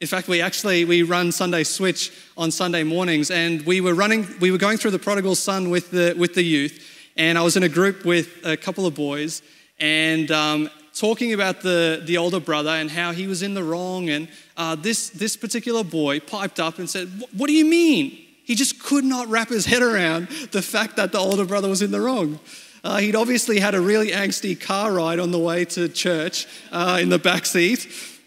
[0.00, 4.26] In fact, we actually we run Sunday Switch on Sunday mornings, and we were running,
[4.40, 7.56] we were going through the prodigal son with the with the youth, and I was
[7.56, 9.42] in a group with a couple of boys,
[9.80, 14.08] and um, talking about the, the older brother and how he was in the wrong.
[14.08, 18.26] And uh, this, this particular boy piped up and said, What do you mean?
[18.48, 21.82] He just could not wrap his head around the fact that the older brother was
[21.82, 22.40] in the wrong.
[22.82, 26.98] Uh, he'd obviously had a really angsty car ride on the way to church uh,
[26.98, 27.86] in the back seat.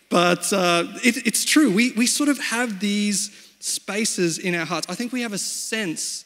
[0.09, 3.31] But uh, it, it's true, we, we sort of have these
[3.61, 4.85] spaces in our hearts.
[4.89, 6.25] I think we have a sense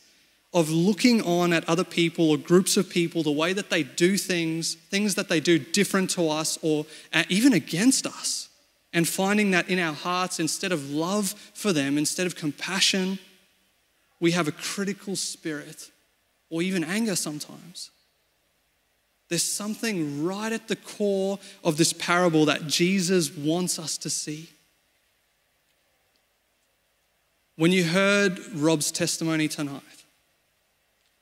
[0.54, 4.18] of looking on at other people or groups of people, the way that they do
[4.18, 6.86] things, things that they do different to us or
[7.30, 8.50] even against us,
[8.92, 13.20] and finding that in our hearts, instead of love for them, instead of compassion,
[14.20, 15.92] we have a critical spirit
[16.50, 17.92] or even anger sometimes.
[19.28, 24.50] There's something right at the core of this parable that Jesus wants us to see.
[27.56, 29.82] When you heard Rob's testimony tonight,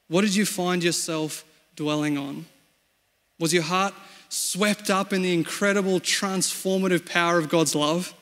[0.07, 2.45] what did you find yourself dwelling on?
[3.39, 3.93] Was your heart
[4.29, 8.13] swept up in the incredible transformative power of God's love?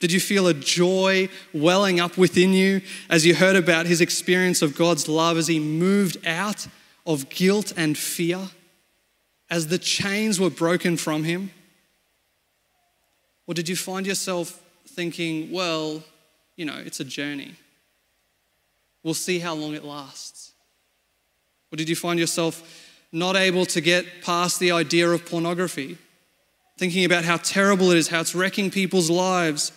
[0.00, 4.62] Did you feel a joy welling up within you as you heard about his experience
[4.62, 6.68] of God's love as he moved out
[7.04, 8.50] of guilt and fear,
[9.50, 11.50] as the chains were broken from him?
[13.46, 16.04] Or did you find yourself thinking, well,
[16.54, 17.54] you know, it's a journey?
[19.02, 20.52] We'll see how long it lasts.
[21.72, 25.98] Or did you find yourself not able to get past the idea of pornography?
[26.76, 29.72] Thinking about how terrible it is, how it's wrecking people's lives?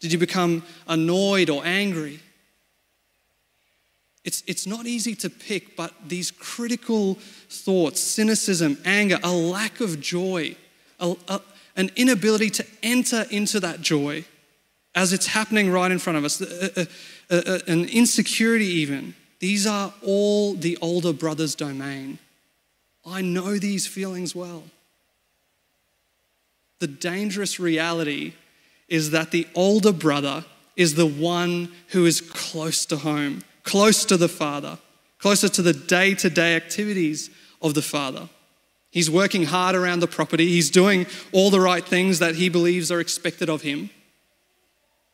[0.00, 2.20] Did you become annoyed or angry?
[4.24, 7.14] It's, it's not easy to pick, but these critical
[7.48, 10.56] thoughts cynicism, anger, a lack of joy,
[10.98, 11.40] a, a,
[11.76, 14.24] an inability to enter into that joy
[14.94, 16.88] as it's happening right in front of us, a,
[17.68, 22.18] an insecurity, even these are all the older brother's domain.
[23.04, 24.64] I know these feelings well.
[26.78, 28.32] The dangerous reality
[28.88, 30.44] is that the older brother
[30.76, 34.78] is the one who is close to home, close to the father,
[35.18, 37.30] closer to the day to day activities
[37.62, 38.28] of the father.
[38.90, 42.90] He's working hard around the property, he's doing all the right things that he believes
[42.90, 43.90] are expected of him.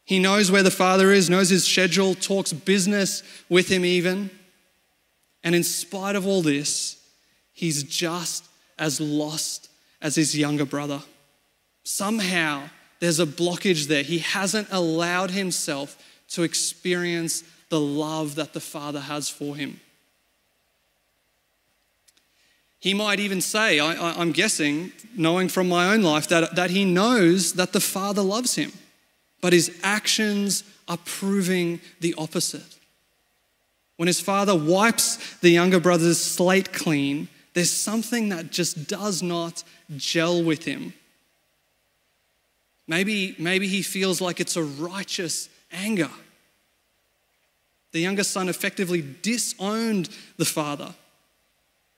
[0.04, 4.30] He knows where the father is, knows his schedule, talks business with him even.
[5.44, 7.02] And in spite of all this,
[7.52, 8.44] he's just
[8.78, 9.68] as lost
[10.00, 11.02] as his younger brother.
[11.84, 12.68] Somehow,
[13.02, 14.04] there's a blockage there.
[14.04, 19.80] He hasn't allowed himself to experience the love that the Father has for him.
[22.78, 26.84] He might even say, I, am guessing, knowing from my own life, that, that he
[26.84, 28.70] knows that the Father loves him,
[29.40, 32.78] but his actions are proving the opposite.
[33.96, 39.64] When his father wipes the younger brother's slate clean, there's something that just does not
[39.96, 40.94] gel with him.
[42.92, 46.10] Maybe, maybe he feels like it's a righteous anger.
[47.92, 50.94] The younger son effectively disowned the father,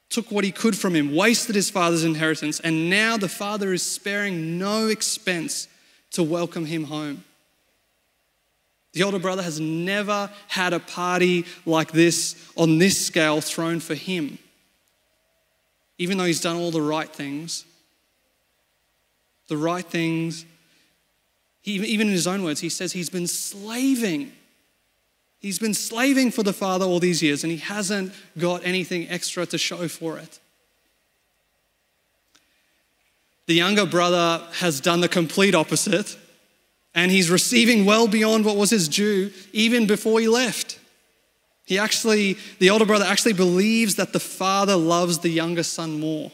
[0.08, 3.82] took what he could from him, wasted his father's inheritance, and now the father is
[3.82, 5.66] sparing no expense
[6.12, 7.24] to welcome him home.
[8.92, 13.96] The older brother has never had a party like this on this scale thrown for
[13.96, 14.38] him.
[15.98, 17.64] Even though he's done all the right things,
[19.48, 20.46] the right things,
[21.64, 24.30] he, even in his own words, he says he's been slaving.
[25.38, 29.46] He's been slaving for the Father all these years and he hasn't got anything extra
[29.46, 30.40] to show for it.
[33.46, 36.18] The younger brother has done the complete opposite
[36.94, 40.78] and he's receiving well beyond what was his due even before he left.
[41.64, 46.30] He actually, the older brother actually believes that the father loves the younger son more.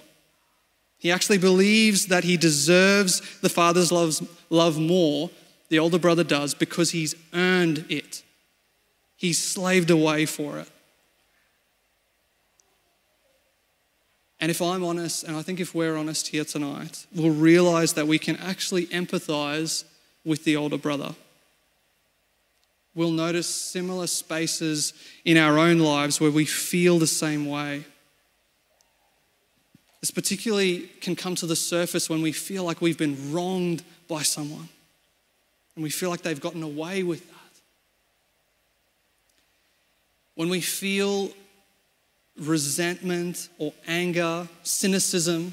[1.01, 5.31] He actually believes that he deserves the father's love more,
[5.69, 8.23] the older brother does, because he's earned it.
[9.17, 10.69] He's slaved away for it.
[14.43, 18.07] And if I'm honest, and I think if we're honest here tonight, we'll realize that
[18.07, 19.85] we can actually empathize
[20.25, 21.15] with the older brother.
[22.95, 24.93] We'll notice similar spaces
[25.25, 27.85] in our own lives where we feel the same way.
[30.01, 34.23] This particularly can come to the surface when we feel like we've been wronged by
[34.23, 34.69] someone
[35.75, 37.37] and we feel like they've gotten away with that.
[40.35, 41.31] When we feel
[42.39, 45.53] resentment or anger, cynicism,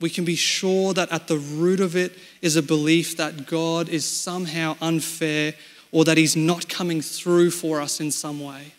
[0.00, 2.12] we can be sure that at the root of it
[2.42, 5.54] is a belief that God is somehow unfair
[5.92, 8.72] or that He's not coming through for us in some way.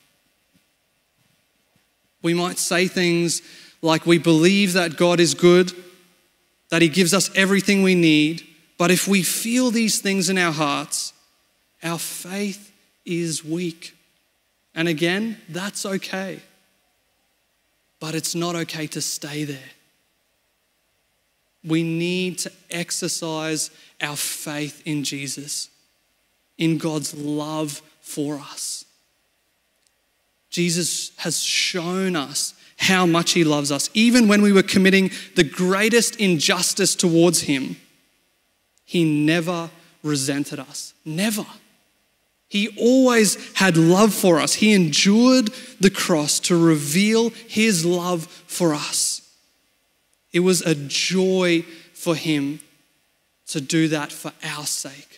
[2.22, 3.42] We might say things
[3.82, 5.72] like we believe that God is good,
[6.70, 8.46] that He gives us everything we need,
[8.78, 11.14] but if we feel these things in our hearts,
[11.84, 12.72] our faith
[13.06, 13.96] is weak.
[14.76, 16.40] And again, that's okay.
[18.00, 19.72] But it's not okay to stay there.
[21.64, 25.70] We need to exercise our faith in Jesus,
[26.58, 28.86] in God's love for us.
[30.50, 33.90] Jesus has shown us how much He loves us.
[33.94, 37.78] Even when we were committing the greatest injustice towards Him,
[38.86, 39.70] He never
[40.04, 40.94] resented us.
[41.04, 41.46] Never.
[42.50, 44.54] He always had love for us.
[44.54, 45.50] He endured
[45.80, 49.22] the cross to reveal His love for us.
[50.38, 52.60] It was a joy for him
[53.48, 55.17] to do that for our sake.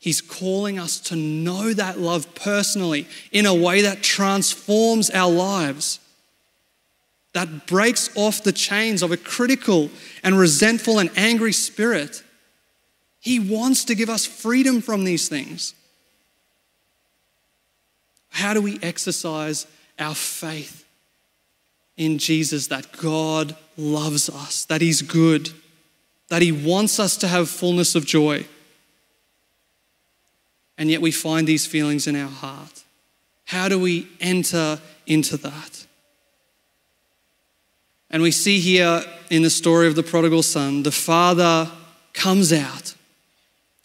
[0.00, 6.00] He's calling us to know that love personally in a way that transforms our lives,
[7.34, 9.90] that breaks off the chains of a critical
[10.24, 12.24] and resentful and angry spirit.
[13.20, 15.74] He wants to give us freedom from these things.
[18.30, 19.66] How do we exercise
[19.98, 20.86] our faith
[22.00, 25.50] in Jesus that God loves us, that He's good,
[26.30, 28.46] that He wants us to have fullness of joy.
[30.80, 32.84] And yet we find these feelings in our heart.
[33.44, 35.86] How do we enter into that?
[38.10, 41.70] And we see here in the story of the prodigal son, the father
[42.14, 42.94] comes out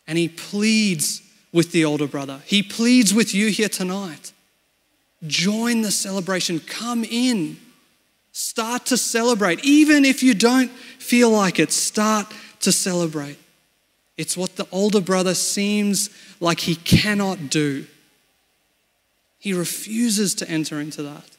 [0.08, 1.22] and he pleads
[1.52, 2.40] with the older brother.
[2.46, 4.32] He pleads with you here tonight.
[5.28, 7.58] Join the celebration, come in.
[8.32, 9.66] Start to celebrate.
[9.66, 12.32] Even if you don't feel like it, start
[12.62, 13.38] to celebrate.
[14.18, 16.10] It's what the older brother seems
[16.40, 17.86] like he cannot do.
[19.40, 21.30] He refuses to enter into that.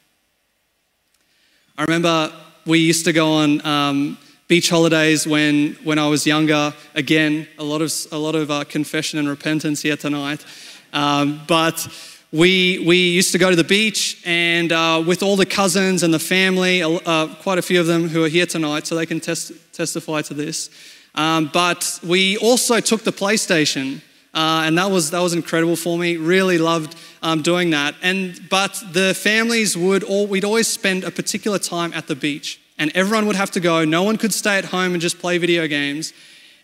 [1.79, 2.33] I remember
[2.67, 4.19] we used to go on um,
[4.49, 6.75] beach holidays when, when I was younger.
[6.95, 10.45] Again, a lot of, a lot of uh, confession and repentance here tonight.
[10.93, 11.89] Um, but
[12.33, 16.13] we, we used to go to the beach and uh, with all the cousins and
[16.13, 19.21] the family, uh, quite a few of them who are here tonight, so they can
[19.21, 20.71] test, testify to this.
[21.17, 24.03] Um, but we also took the PlayStation.
[24.35, 26.19] Uh, and that was that was incredible for me.
[26.19, 27.95] Really loved um, doing that.
[28.03, 32.61] And but the families would all we'd always spend a particular time at the beach,
[32.77, 33.85] and everyone would have to go.
[33.87, 36.13] No one could stay at home and just play video games.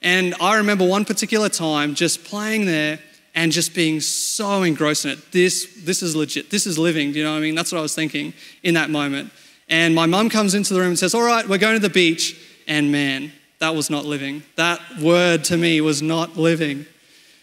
[0.02, 2.98] And I remember one particular time just playing there
[3.34, 5.32] and just being so engrossed in it.
[5.32, 6.50] This this is legit.
[6.50, 7.12] This is living.
[7.12, 7.54] Do you know what I mean?
[7.54, 9.32] That's what I was thinking in that moment.
[9.70, 11.88] And my mum comes into the room and says, "All right, we're going to the
[11.88, 12.36] beach."
[12.68, 13.32] And man,
[13.62, 14.42] that was not living.
[14.56, 16.84] That word to me was not living.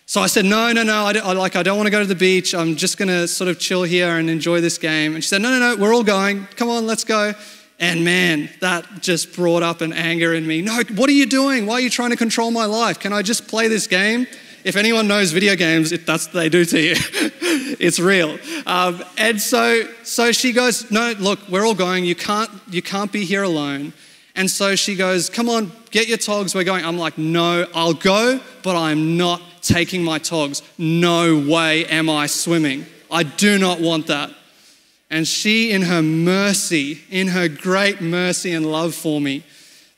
[0.05, 2.05] So I said, no, no, no, I, I like, I don't want to go to
[2.05, 2.53] the beach.
[2.53, 5.15] I'm just going to sort of chill here and enjoy this game.
[5.15, 6.45] And she said, no, no, no, we're all going.
[6.57, 7.33] Come on, let's go.
[7.79, 10.61] And man, that just brought up an anger in me.
[10.61, 11.65] No, what are you doing?
[11.65, 12.99] Why are you trying to control my life?
[12.99, 14.27] Can I just play this game?
[14.65, 16.95] If anyone knows video games, it, that's what they do to you.
[17.79, 18.37] it's real.
[18.65, 22.03] Um, and so, so she goes, no, look, we're all going.
[22.03, 23.93] You can't, you can't be here alone.
[24.39, 26.85] And so she goes, come on, get your togs, we're going.
[26.85, 30.61] I'm like, no, I'll go, but I'm not taking my togs.
[30.77, 32.85] No way am I swimming.
[33.11, 34.31] I do not want that.
[35.09, 39.43] And she, in her mercy, in her great mercy and love for me,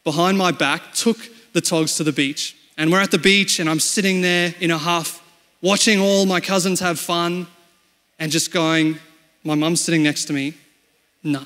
[0.04, 1.20] behind my back, took
[1.54, 2.58] the togs to the beach.
[2.80, 5.22] And we're at the beach, and I'm sitting there in a huff,
[5.62, 7.46] watching all my cousins have fun,
[8.18, 8.98] and just going,
[9.44, 10.56] my mum's sitting next to me.
[11.24, 11.46] No,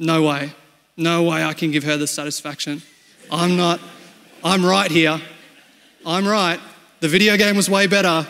[0.00, 0.52] no way.
[0.96, 2.80] No way I can give her the satisfaction.
[3.30, 3.80] I'm not,
[4.42, 5.20] I'm right here.
[6.06, 6.58] I'm right.
[7.00, 8.26] The video game was way better.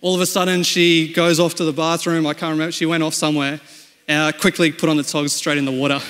[0.00, 2.26] All of a sudden, she goes off to the bathroom.
[2.26, 2.72] I can't remember.
[2.72, 3.60] She went off somewhere.
[4.08, 6.00] Uh, quickly put on the togs straight in the water.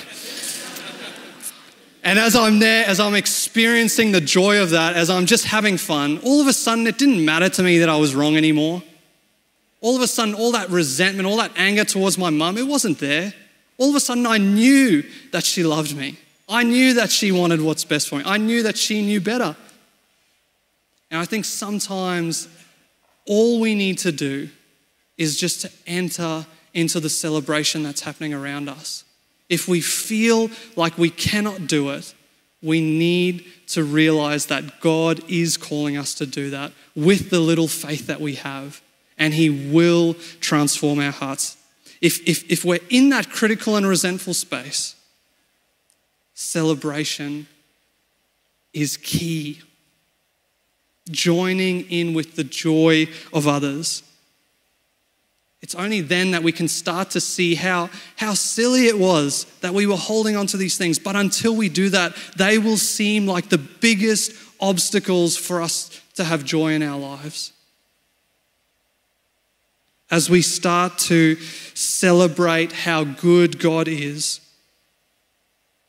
[2.03, 5.77] and as I'm there, as I'm experiencing the joy of that, as I'm just having
[5.77, 8.83] fun, all of a sudden it didn't matter to me that I was wrong anymore.
[9.81, 12.99] All of a sudden, all that resentment, all that anger towards my mum, it wasn't
[12.99, 13.33] there.
[13.77, 16.17] All of a sudden, I knew that she loved me.
[16.47, 18.23] I knew that she wanted what's best for me.
[18.25, 19.55] I knew that she knew better.
[21.11, 22.47] And I think sometimes
[23.25, 24.49] all we need to do
[25.17, 29.03] is just to enter into the celebration that's happening around us.
[29.49, 32.13] If we feel like we cannot do it,
[32.61, 37.67] we need to realize that God is calling us to do that with the little
[37.67, 38.81] faith that we have,
[39.17, 41.57] and He will transform our hearts.
[42.01, 44.95] If, if, if we're in that critical and resentful space,
[46.33, 47.47] celebration
[48.73, 49.61] is key.
[51.09, 54.03] Joining in with the joy of others.
[55.61, 59.73] It's only then that we can start to see how, how silly it was that
[59.73, 60.99] we were holding on to these things.
[60.99, 66.23] But until we do that, they will seem like the biggest obstacles for us to
[66.23, 67.51] have joy in our lives.
[70.11, 71.35] As we start to
[71.73, 74.39] celebrate how good God is,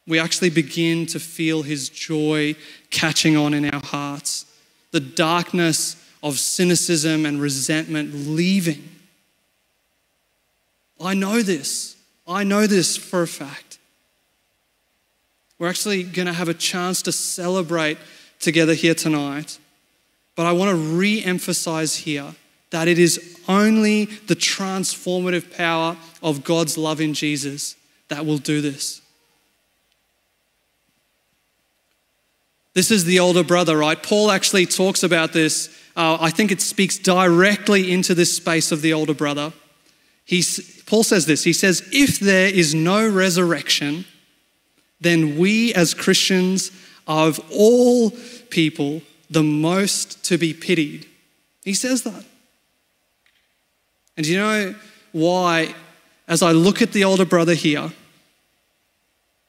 [0.07, 2.55] we actually begin to feel His joy
[2.91, 4.47] catching on in our hearts.
[4.93, 8.89] The darkness of cynicism and resentment leaving.
[11.01, 11.97] I know this.
[12.27, 13.79] I know this for a fact.
[15.59, 17.99] We're actually going to have a chance to celebrate
[18.41, 19.59] together here tonight.
[20.35, 22.35] But I want to re emphasize here
[22.77, 27.75] that it is only the transformative power of God's love in Jesus
[28.09, 29.01] that will do this.
[32.75, 34.01] This is the older brother, right?
[34.03, 35.75] Paul actually talks about this.
[35.97, 39.55] Uh, I think it speaks directly into this space of the older brother.
[40.27, 44.05] He's, Paul says this He says, If there is no resurrection,
[45.01, 46.73] then we as Christians
[47.09, 48.11] are of all
[48.51, 49.01] people
[49.31, 51.07] the most to be pitied.
[51.65, 52.27] He says that.
[54.17, 54.75] And you know
[55.13, 55.75] why,
[56.27, 57.93] as I look at the older brother here,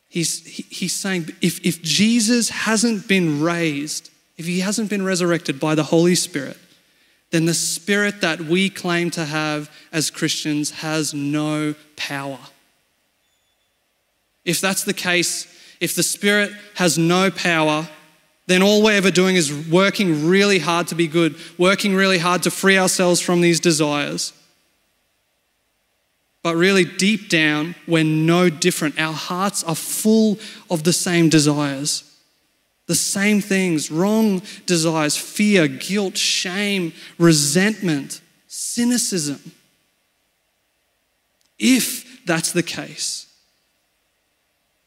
[0.10, 5.76] He's, he's saying if, if Jesus hasn't been raised, if he hasn't been resurrected by
[5.76, 6.58] the Holy Spirit,
[7.32, 12.40] then the spirit that we claim to have as Christians has no power.
[14.46, 15.46] If that's the case,
[15.82, 17.90] if the spirit has no power,
[18.46, 22.44] then all we're ever doing is working really hard to be good, working really hard
[22.44, 24.32] to free ourselves from these desires.
[26.48, 28.98] But really, deep down, we're no different.
[28.98, 30.40] Our hearts are full
[30.70, 32.10] of the same desires.
[32.86, 39.52] The same things wrong desires, fear, guilt, shame, resentment, cynicism.
[41.60, 43.28] If that's the case,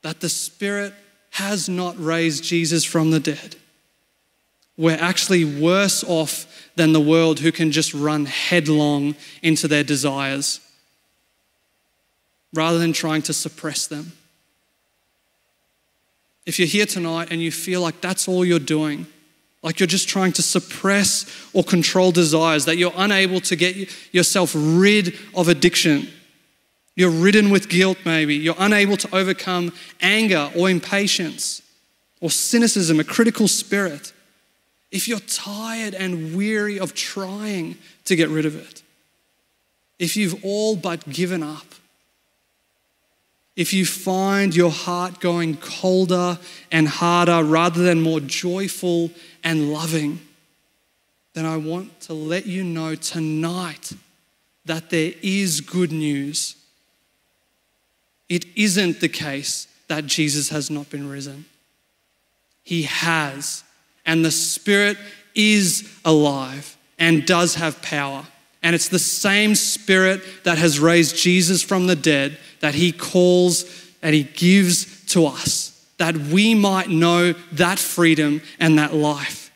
[0.00, 0.94] that the Spirit
[1.32, 3.56] has not raised Jesus from the dead,
[4.78, 10.60] we're actually worse off than the world who can just run headlong into their desires
[12.52, 14.12] rather than trying to suppress them.
[16.46, 19.06] If you're here tonight and you feel like that's all you're doing,
[19.62, 23.76] like you're just trying to suppress or control desires, that you're unable to get
[24.12, 26.08] yourself rid of addiction,
[26.96, 31.62] you're ridden with guilt, maybe, you're unable to overcome anger or impatience
[32.20, 34.12] or cynicism, a critical spirit.
[34.90, 38.82] If you're tired and weary of trying to get rid of it,
[39.98, 41.66] if you've all but given up,
[43.56, 46.38] if you find your heart going colder
[46.70, 49.10] and harder rather than more joyful
[49.42, 50.20] and loving,
[51.34, 53.92] then I want to let you know tonight
[54.64, 56.56] that there is good news.
[58.28, 61.44] It isn't the case that Jesus has not been risen.
[62.62, 63.64] He has,
[64.06, 64.96] and the Spirit
[65.34, 68.26] is alive and does have power.
[68.62, 73.64] And it's the same Spirit that has raised Jesus from the dead that He calls
[74.02, 79.50] and He gives to us, that we might know that freedom and that life.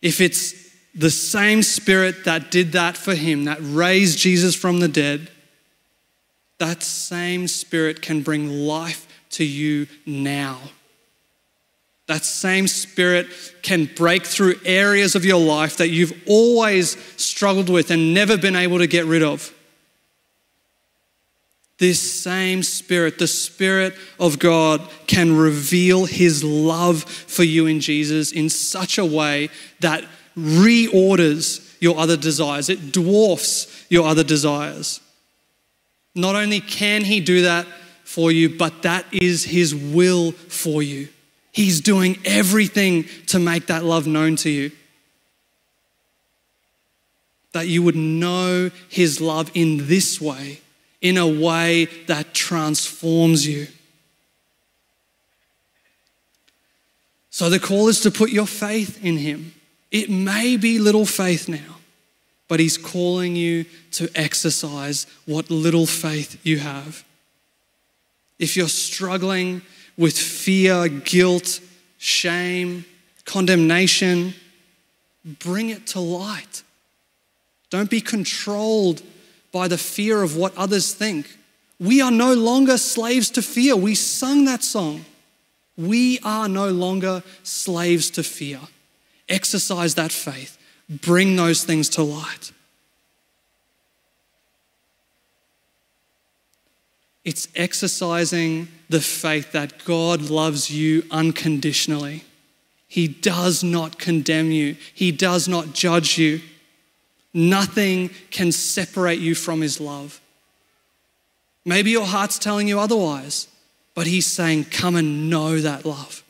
[0.00, 0.54] If it's
[0.94, 5.30] the same Spirit that did that for Him, that raised Jesus from the dead,
[6.58, 10.58] that same Spirit can bring life to you now.
[12.10, 13.28] That same spirit
[13.62, 18.56] can break through areas of your life that you've always struggled with and never been
[18.56, 19.54] able to get rid of.
[21.78, 28.32] This same spirit, the spirit of God, can reveal his love for you in Jesus
[28.32, 29.48] in such a way
[29.78, 30.04] that
[30.36, 35.00] reorders your other desires, it dwarfs your other desires.
[36.16, 37.68] Not only can he do that
[38.02, 41.06] for you, but that is his will for you.
[41.52, 44.70] He's doing everything to make that love known to you.
[47.52, 50.60] That you would know His love in this way,
[51.00, 53.66] in a way that transforms you.
[57.30, 59.54] So the call is to put your faith in Him.
[59.90, 61.76] It may be little faith now,
[62.46, 67.04] but He's calling you to exercise what little faith you have.
[68.38, 69.62] If you're struggling,
[70.00, 71.60] with fear, guilt,
[71.98, 72.86] shame,
[73.26, 74.32] condemnation,
[75.40, 76.62] bring it to light.
[77.68, 79.02] Don't be controlled
[79.52, 81.36] by the fear of what others think.
[81.78, 83.76] We are no longer slaves to fear.
[83.76, 85.04] We sung that song.
[85.76, 88.60] We are no longer slaves to fear.
[89.28, 90.56] Exercise that faith.
[90.88, 92.52] Bring those things to light.
[97.22, 102.24] It's exercising the faith that God loves you unconditionally.
[102.86, 106.42] He does not condemn you, He does not judge you.
[107.32, 110.20] Nothing can separate you from His love.
[111.64, 113.46] Maybe your heart's telling you otherwise,
[113.94, 116.24] but He's saying, Come and know that love.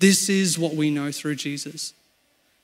[0.00, 1.94] This is what we know through Jesus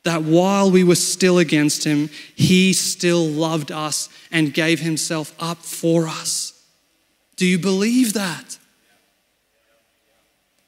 [0.04, 5.58] that while we were still against him, he still loved us and gave himself up
[5.58, 6.43] for us.
[7.36, 8.58] Do you believe that?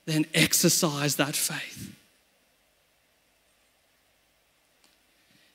[0.05, 1.93] Then exercise that faith.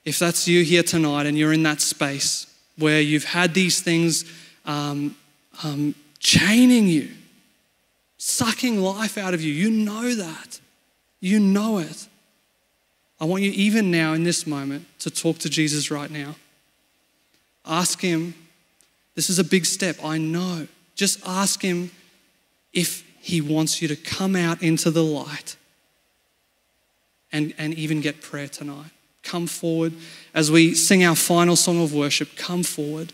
[0.04, 2.48] If that's you here tonight and you're in that space
[2.78, 4.26] where you've had these things
[4.66, 5.16] um,
[5.64, 7.10] um, chaining you,
[8.18, 10.60] sucking life out of you, you know that.
[11.20, 12.08] You know it.
[13.20, 16.36] I want you, even now in this moment, to talk to Jesus right now.
[17.66, 18.34] Ask Him.
[19.14, 20.68] This is a big step, I know.
[21.02, 21.90] Just ask Him
[22.74, 25.56] if He wants you to come out into the light
[27.32, 28.92] and, and even get prayer tonight.
[29.24, 29.94] Come forward
[30.36, 32.36] as we sing our final song of worship.
[32.36, 33.14] Come forward.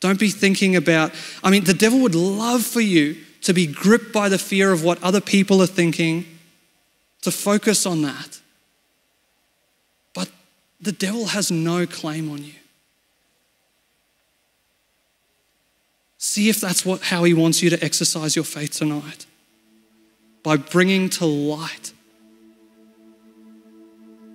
[0.00, 1.10] Don't be thinking about,
[1.42, 4.84] I mean, the devil would love for you to be gripped by the fear of
[4.84, 6.26] what other people are thinking,
[7.22, 8.40] to focus on that.
[10.12, 10.28] But
[10.82, 12.52] the devil has no claim on you.
[16.26, 19.26] See if that's what, how He wants you to exercise your faith tonight
[20.42, 21.92] by bringing to light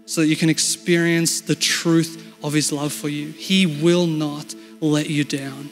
[0.05, 3.31] so that you can experience the truth of His love for you.
[3.31, 5.69] He will not let you down.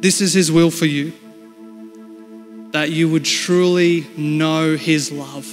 [0.00, 1.12] This is His will for you
[2.72, 5.46] that you would truly know His love.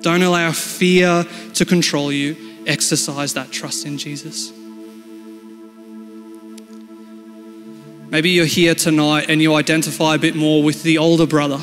[0.00, 2.36] Don't allow fear to control you.
[2.66, 4.50] Exercise that trust in Jesus.
[8.14, 11.58] Maybe you're here tonight and you identify a bit more with the older brother.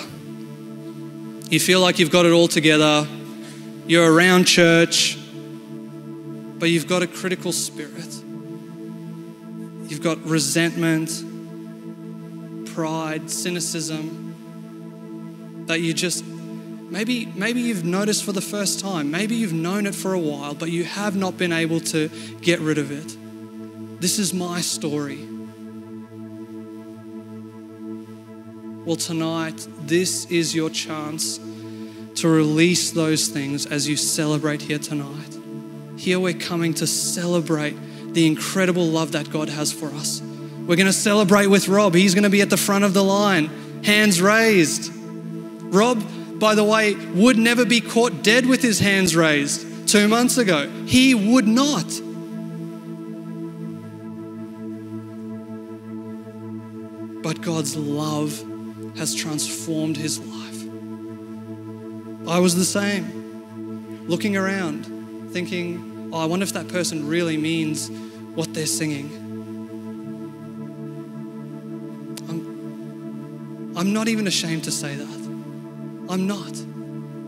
[1.50, 3.08] You feel like you've got it all together,
[3.88, 5.18] you're around church,
[6.60, 8.14] but you've got a critical spirit.
[9.90, 11.24] You've got resentment,
[12.74, 14.34] pride, cynicism
[15.68, 19.10] that you just maybe maybe you've noticed for the first time.
[19.10, 22.10] Maybe you've known it for a while, but you have not been able to
[22.42, 23.16] get rid of it.
[24.02, 25.31] This is my story.
[28.84, 31.40] Well, tonight, this is your chance
[32.16, 35.38] to release those things as you celebrate here tonight.
[35.98, 37.78] Here we're coming to celebrate
[38.14, 40.20] the incredible love that God has for us.
[40.22, 41.94] We're going to celebrate with Rob.
[41.94, 43.52] He's going to be at the front of the line,
[43.84, 44.92] hands raised.
[44.96, 46.04] Rob,
[46.40, 50.68] by the way, would never be caught dead with his hands raised two months ago.
[50.88, 51.86] He would not.
[57.22, 58.51] But God's love
[58.98, 60.62] has transformed his life.
[62.28, 64.86] I was the same, looking around,
[65.32, 67.90] thinking, oh, I wonder if that person really means
[68.36, 69.10] what they're singing.
[72.30, 75.22] I'm, I'm not even ashamed to say that.
[76.10, 76.54] I'm not,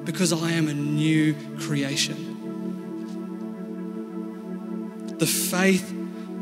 [0.06, 2.30] because I am a new creation.
[5.18, 5.94] The faith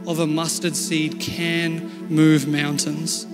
[0.08, 3.28] of a mustard seed can move mountains.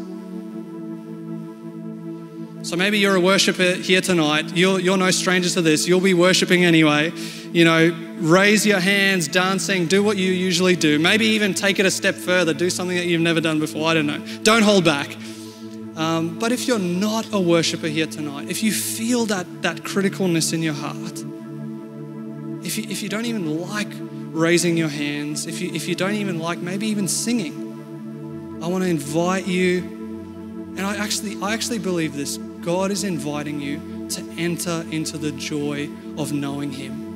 [2.68, 4.52] So maybe you're a worshiper here tonight.
[4.54, 5.88] You're, you're no stranger to this.
[5.88, 7.14] You'll be worshiping anyway.
[7.54, 11.00] You know, raise your hands, dancing, do what you usually do.
[11.00, 13.88] Maybe even take it a step further, do something that you've never done before.
[13.88, 14.20] I don't know.
[14.44, 15.16] Don't hold back.
[15.96, 20.52] Um, but if you're not a worshiper here tonight, if you feel that, that criticalness
[20.52, 21.24] in your heart,
[22.66, 23.88] if you, if you don't even like
[24.34, 28.84] raising your hands, if you, if you don't even like maybe even singing, I want
[28.84, 29.96] to invite you.
[30.76, 32.38] And I actually, I actually believe this
[32.68, 37.16] God is inviting you to enter into the joy of knowing Him.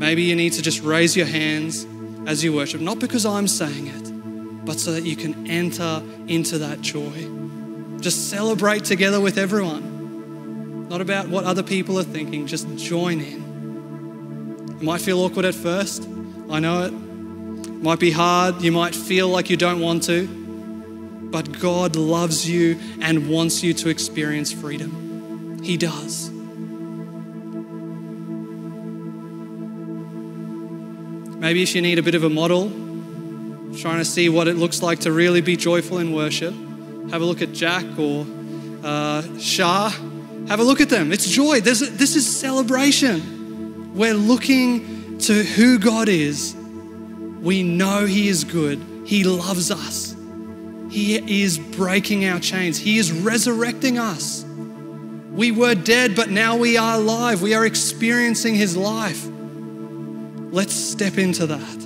[0.00, 1.86] Maybe you need to just raise your hands
[2.26, 6.58] as you worship, not because I'm saying it, but so that you can enter into
[6.58, 7.30] that joy.
[8.00, 10.88] Just celebrate together with everyone.
[10.88, 14.74] Not about what other people are thinking, just join in.
[14.80, 16.02] It might feel awkward at first.
[16.50, 16.92] I know it.
[16.92, 18.60] it might be hard.
[18.60, 20.45] You might feel like you don't want to.
[21.30, 25.60] But God loves you and wants you to experience freedom.
[25.62, 26.30] He does.
[31.38, 32.70] Maybe if you need a bit of a model,
[33.76, 36.54] trying to see what it looks like to really be joyful in worship,
[37.10, 38.26] have a look at Jack or
[38.82, 39.90] uh, Shah.
[40.48, 41.12] Have a look at them.
[41.12, 41.58] It's joy.
[41.58, 41.82] A, this
[42.16, 43.94] is celebration.
[43.94, 46.56] We're looking to who God is.
[47.40, 48.84] We know He is good.
[49.04, 50.15] He loves us.
[50.96, 52.78] He is breaking our chains.
[52.78, 54.46] He is resurrecting us.
[55.30, 57.42] We were dead, but now we are alive.
[57.42, 59.28] We are experiencing His life.
[60.50, 61.82] Let's step into that.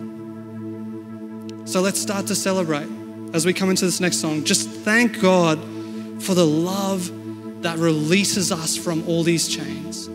[1.66, 2.88] So let's start to celebrate
[3.34, 4.44] as we come into this next song.
[4.44, 5.58] Just thank God
[6.22, 7.11] for the love
[7.62, 10.06] that releases us from all these chains.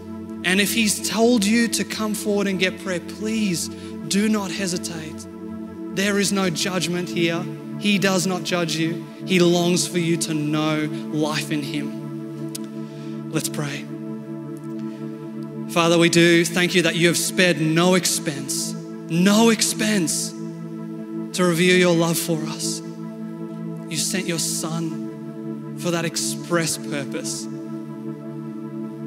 [0.45, 3.67] And if He's told you to come forward and get prayer, please
[4.07, 5.27] do not hesitate.
[5.97, 7.43] There is no judgment here.
[7.79, 9.05] He does not judge you.
[9.25, 13.31] He longs for you to know life in Him.
[13.31, 13.85] Let's pray.
[15.71, 21.75] Father, we do thank you that you have spared no expense, no expense to reveal
[21.75, 22.79] your love for us.
[23.89, 27.43] You sent your Son for that express purpose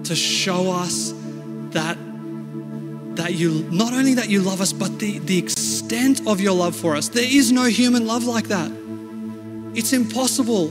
[0.05, 1.15] to show us
[1.71, 1.97] that,
[3.19, 6.75] that you not only that you love us, but the, the extent of your love
[6.75, 7.09] for us.
[7.09, 8.71] There is no human love like that.
[9.75, 10.69] It's impossible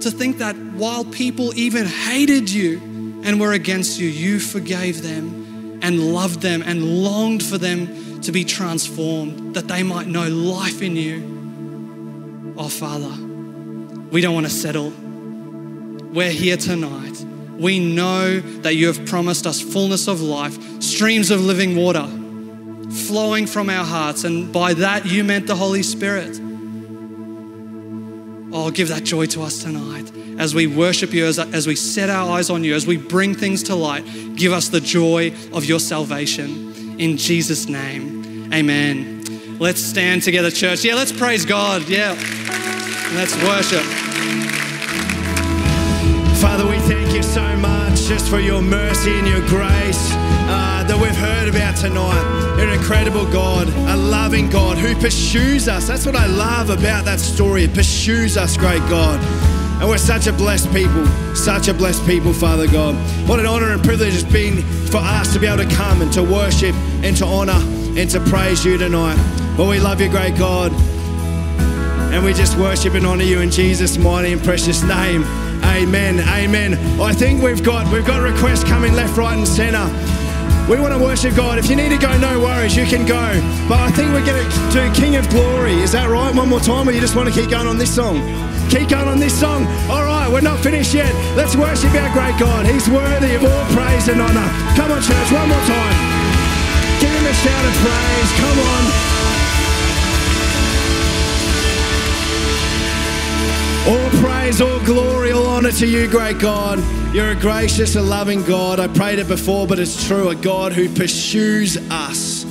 [0.00, 5.78] to think that while people even hated you and were against you, you forgave them
[5.80, 10.82] and loved them and longed for them to be transformed, that they might know life
[10.82, 12.54] in you.
[12.58, 13.14] Oh, Father,
[14.10, 14.90] we don't want to settle.
[14.90, 17.24] We're here tonight.
[17.58, 22.08] We know that you have promised us fullness of life, streams of living water
[22.94, 26.40] flowing from our hearts, and by that you meant the Holy Spirit.
[28.52, 32.08] Oh, give that joy to us tonight as we worship you, as, as we set
[32.08, 34.04] our eyes on you, as we bring things to light.
[34.36, 36.72] Give us the joy of your salvation.
[37.00, 39.58] In Jesus' name, amen.
[39.58, 40.84] Let's stand together, church.
[40.84, 41.88] Yeah, let's praise God.
[41.88, 42.10] Yeah,
[43.14, 44.03] let's worship.
[48.08, 52.20] Just for your mercy and your grace uh, that we've heard about tonight.
[52.58, 55.88] You're an incredible God, a loving God who pursues us.
[55.88, 57.64] That's what I love about that story.
[57.64, 59.18] It pursues us, great God.
[59.80, 62.94] And we're such a blessed people, such a blessed people, Father God.
[63.26, 66.12] What an honor and privilege it's been for us to be able to come and
[66.12, 67.60] to worship and to honor
[67.98, 69.16] and to praise you tonight.
[69.56, 70.72] But we love you, great God.
[72.12, 75.24] And we just worship and honor you in Jesus' mighty and precious name.
[75.74, 76.20] Amen.
[76.20, 76.74] Amen.
[77.00, 79.90] I think we've got we've got requests coming left, right, and centre.
[80.70, 81.58] We want to worship God.
[81.58, 83.26] If you need to go, no worries, you can go.
[83.68, 85.74] But I think we're going to do King of Glory.
[85.82, 86.32] Is that right?
[86.32, 88.22] One more time, or you just want to keep going on this song?
[88.70, 89.66] Keep going on this song.
[89.90, 91.12] All right, we're not finished yet.
[91.36, 92.66] Let's worship our great God.
[92.66, 94.48] He's worthy of all praise and honor.
[94.78, 95.96] Come on, church, one more time.
[97.02, 98.30] Give him a shout of praise.
[98.38, 99.33] Come on.
[103.86, 106.82] All praise, all glory, all honor to you, great God.
[107.14, 108.80] You're a gracious and loving God.
[108.80, 110.30] I prayed it before, but it's true.
[110.30, 112.44] A God who pursues us.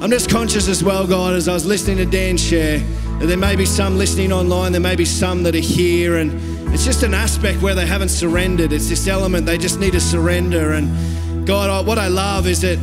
[0.00, 2.78] I'm just conscious as well, God, as I was listening to Dan share,
[3.18, 6.32] that there may be some listening online, there may be some that are here, and
[6.72, 8.72] it's just an aspect where they haven't surrendered.
[8.72, 10.72] It's this element, they just need to surrender.
[10.72, 12.78] And God, what I love is that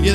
[0.00, 0.12] you,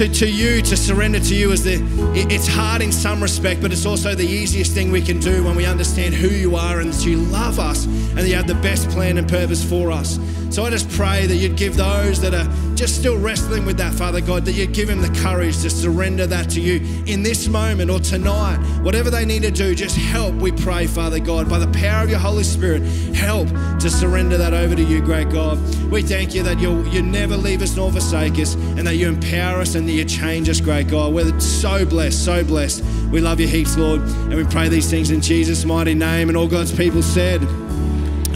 [0.00, 1.74] to, to you, to surrender to you is the,
[2.14, 5.54] it's hard in some respect, but it's also the easiest thing we can do when
[5.54, 8.54] we understand who you are and that you love us and that you have the
[8.54, 10.16] best plan and purpose for us.
[10.50, 13.94] So I just pray that you'd give those that are just still wrestling with that,
[13.94, 17.46] Father God, that you'd give them the courage to surrender that to you in this
[17.46, 18.56] moment or tonight.
[18.82, 22.10] Whatever they need to do, just help, we pray, Father God, by the power of
[22.10, 22.82] your Holy Spirit,
[23.14, 23.48] help
[23.78, 25.56] to surrender that over to you, great God.
[25.88, 29.06] We thank you that you you never leave us nor forsake us and that you
[29.06, 31.14] empower us and that you change us, great God.
[31.14, 32.82] We're so blessed, so blessed.
[33.12, 36.28] We love you heaps, Lord, and we pray these things in Jesus' mighty name.
[36.28, 37.40] And all God's people said,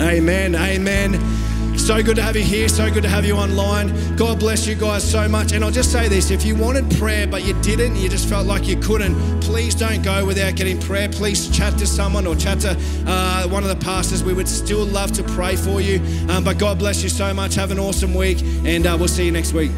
[0.01, 1.44] Amen, amen.
[1.85, 2.67] So good to have you here.
[2.67, 4.17] So good to have you online.
[4.17, 5.53] God bless you guys so much.
[5.53, 8.47] And I'll just say this if you wanted prayer but you didn't, you just felt
[8.47, 11.11] like you couldn't, please don't go without getting prayer.
[11.11, 12.75] Please chat to someone or chat to
[13.07, 14.25] uh, one of the pastors.
[14.25, 16.01] We would still love to pray for you.
[16.31, 17.55] Um, but God bless you so much.
[17.57, 19.71] Have an awesome week, and uh, we'll see you next week.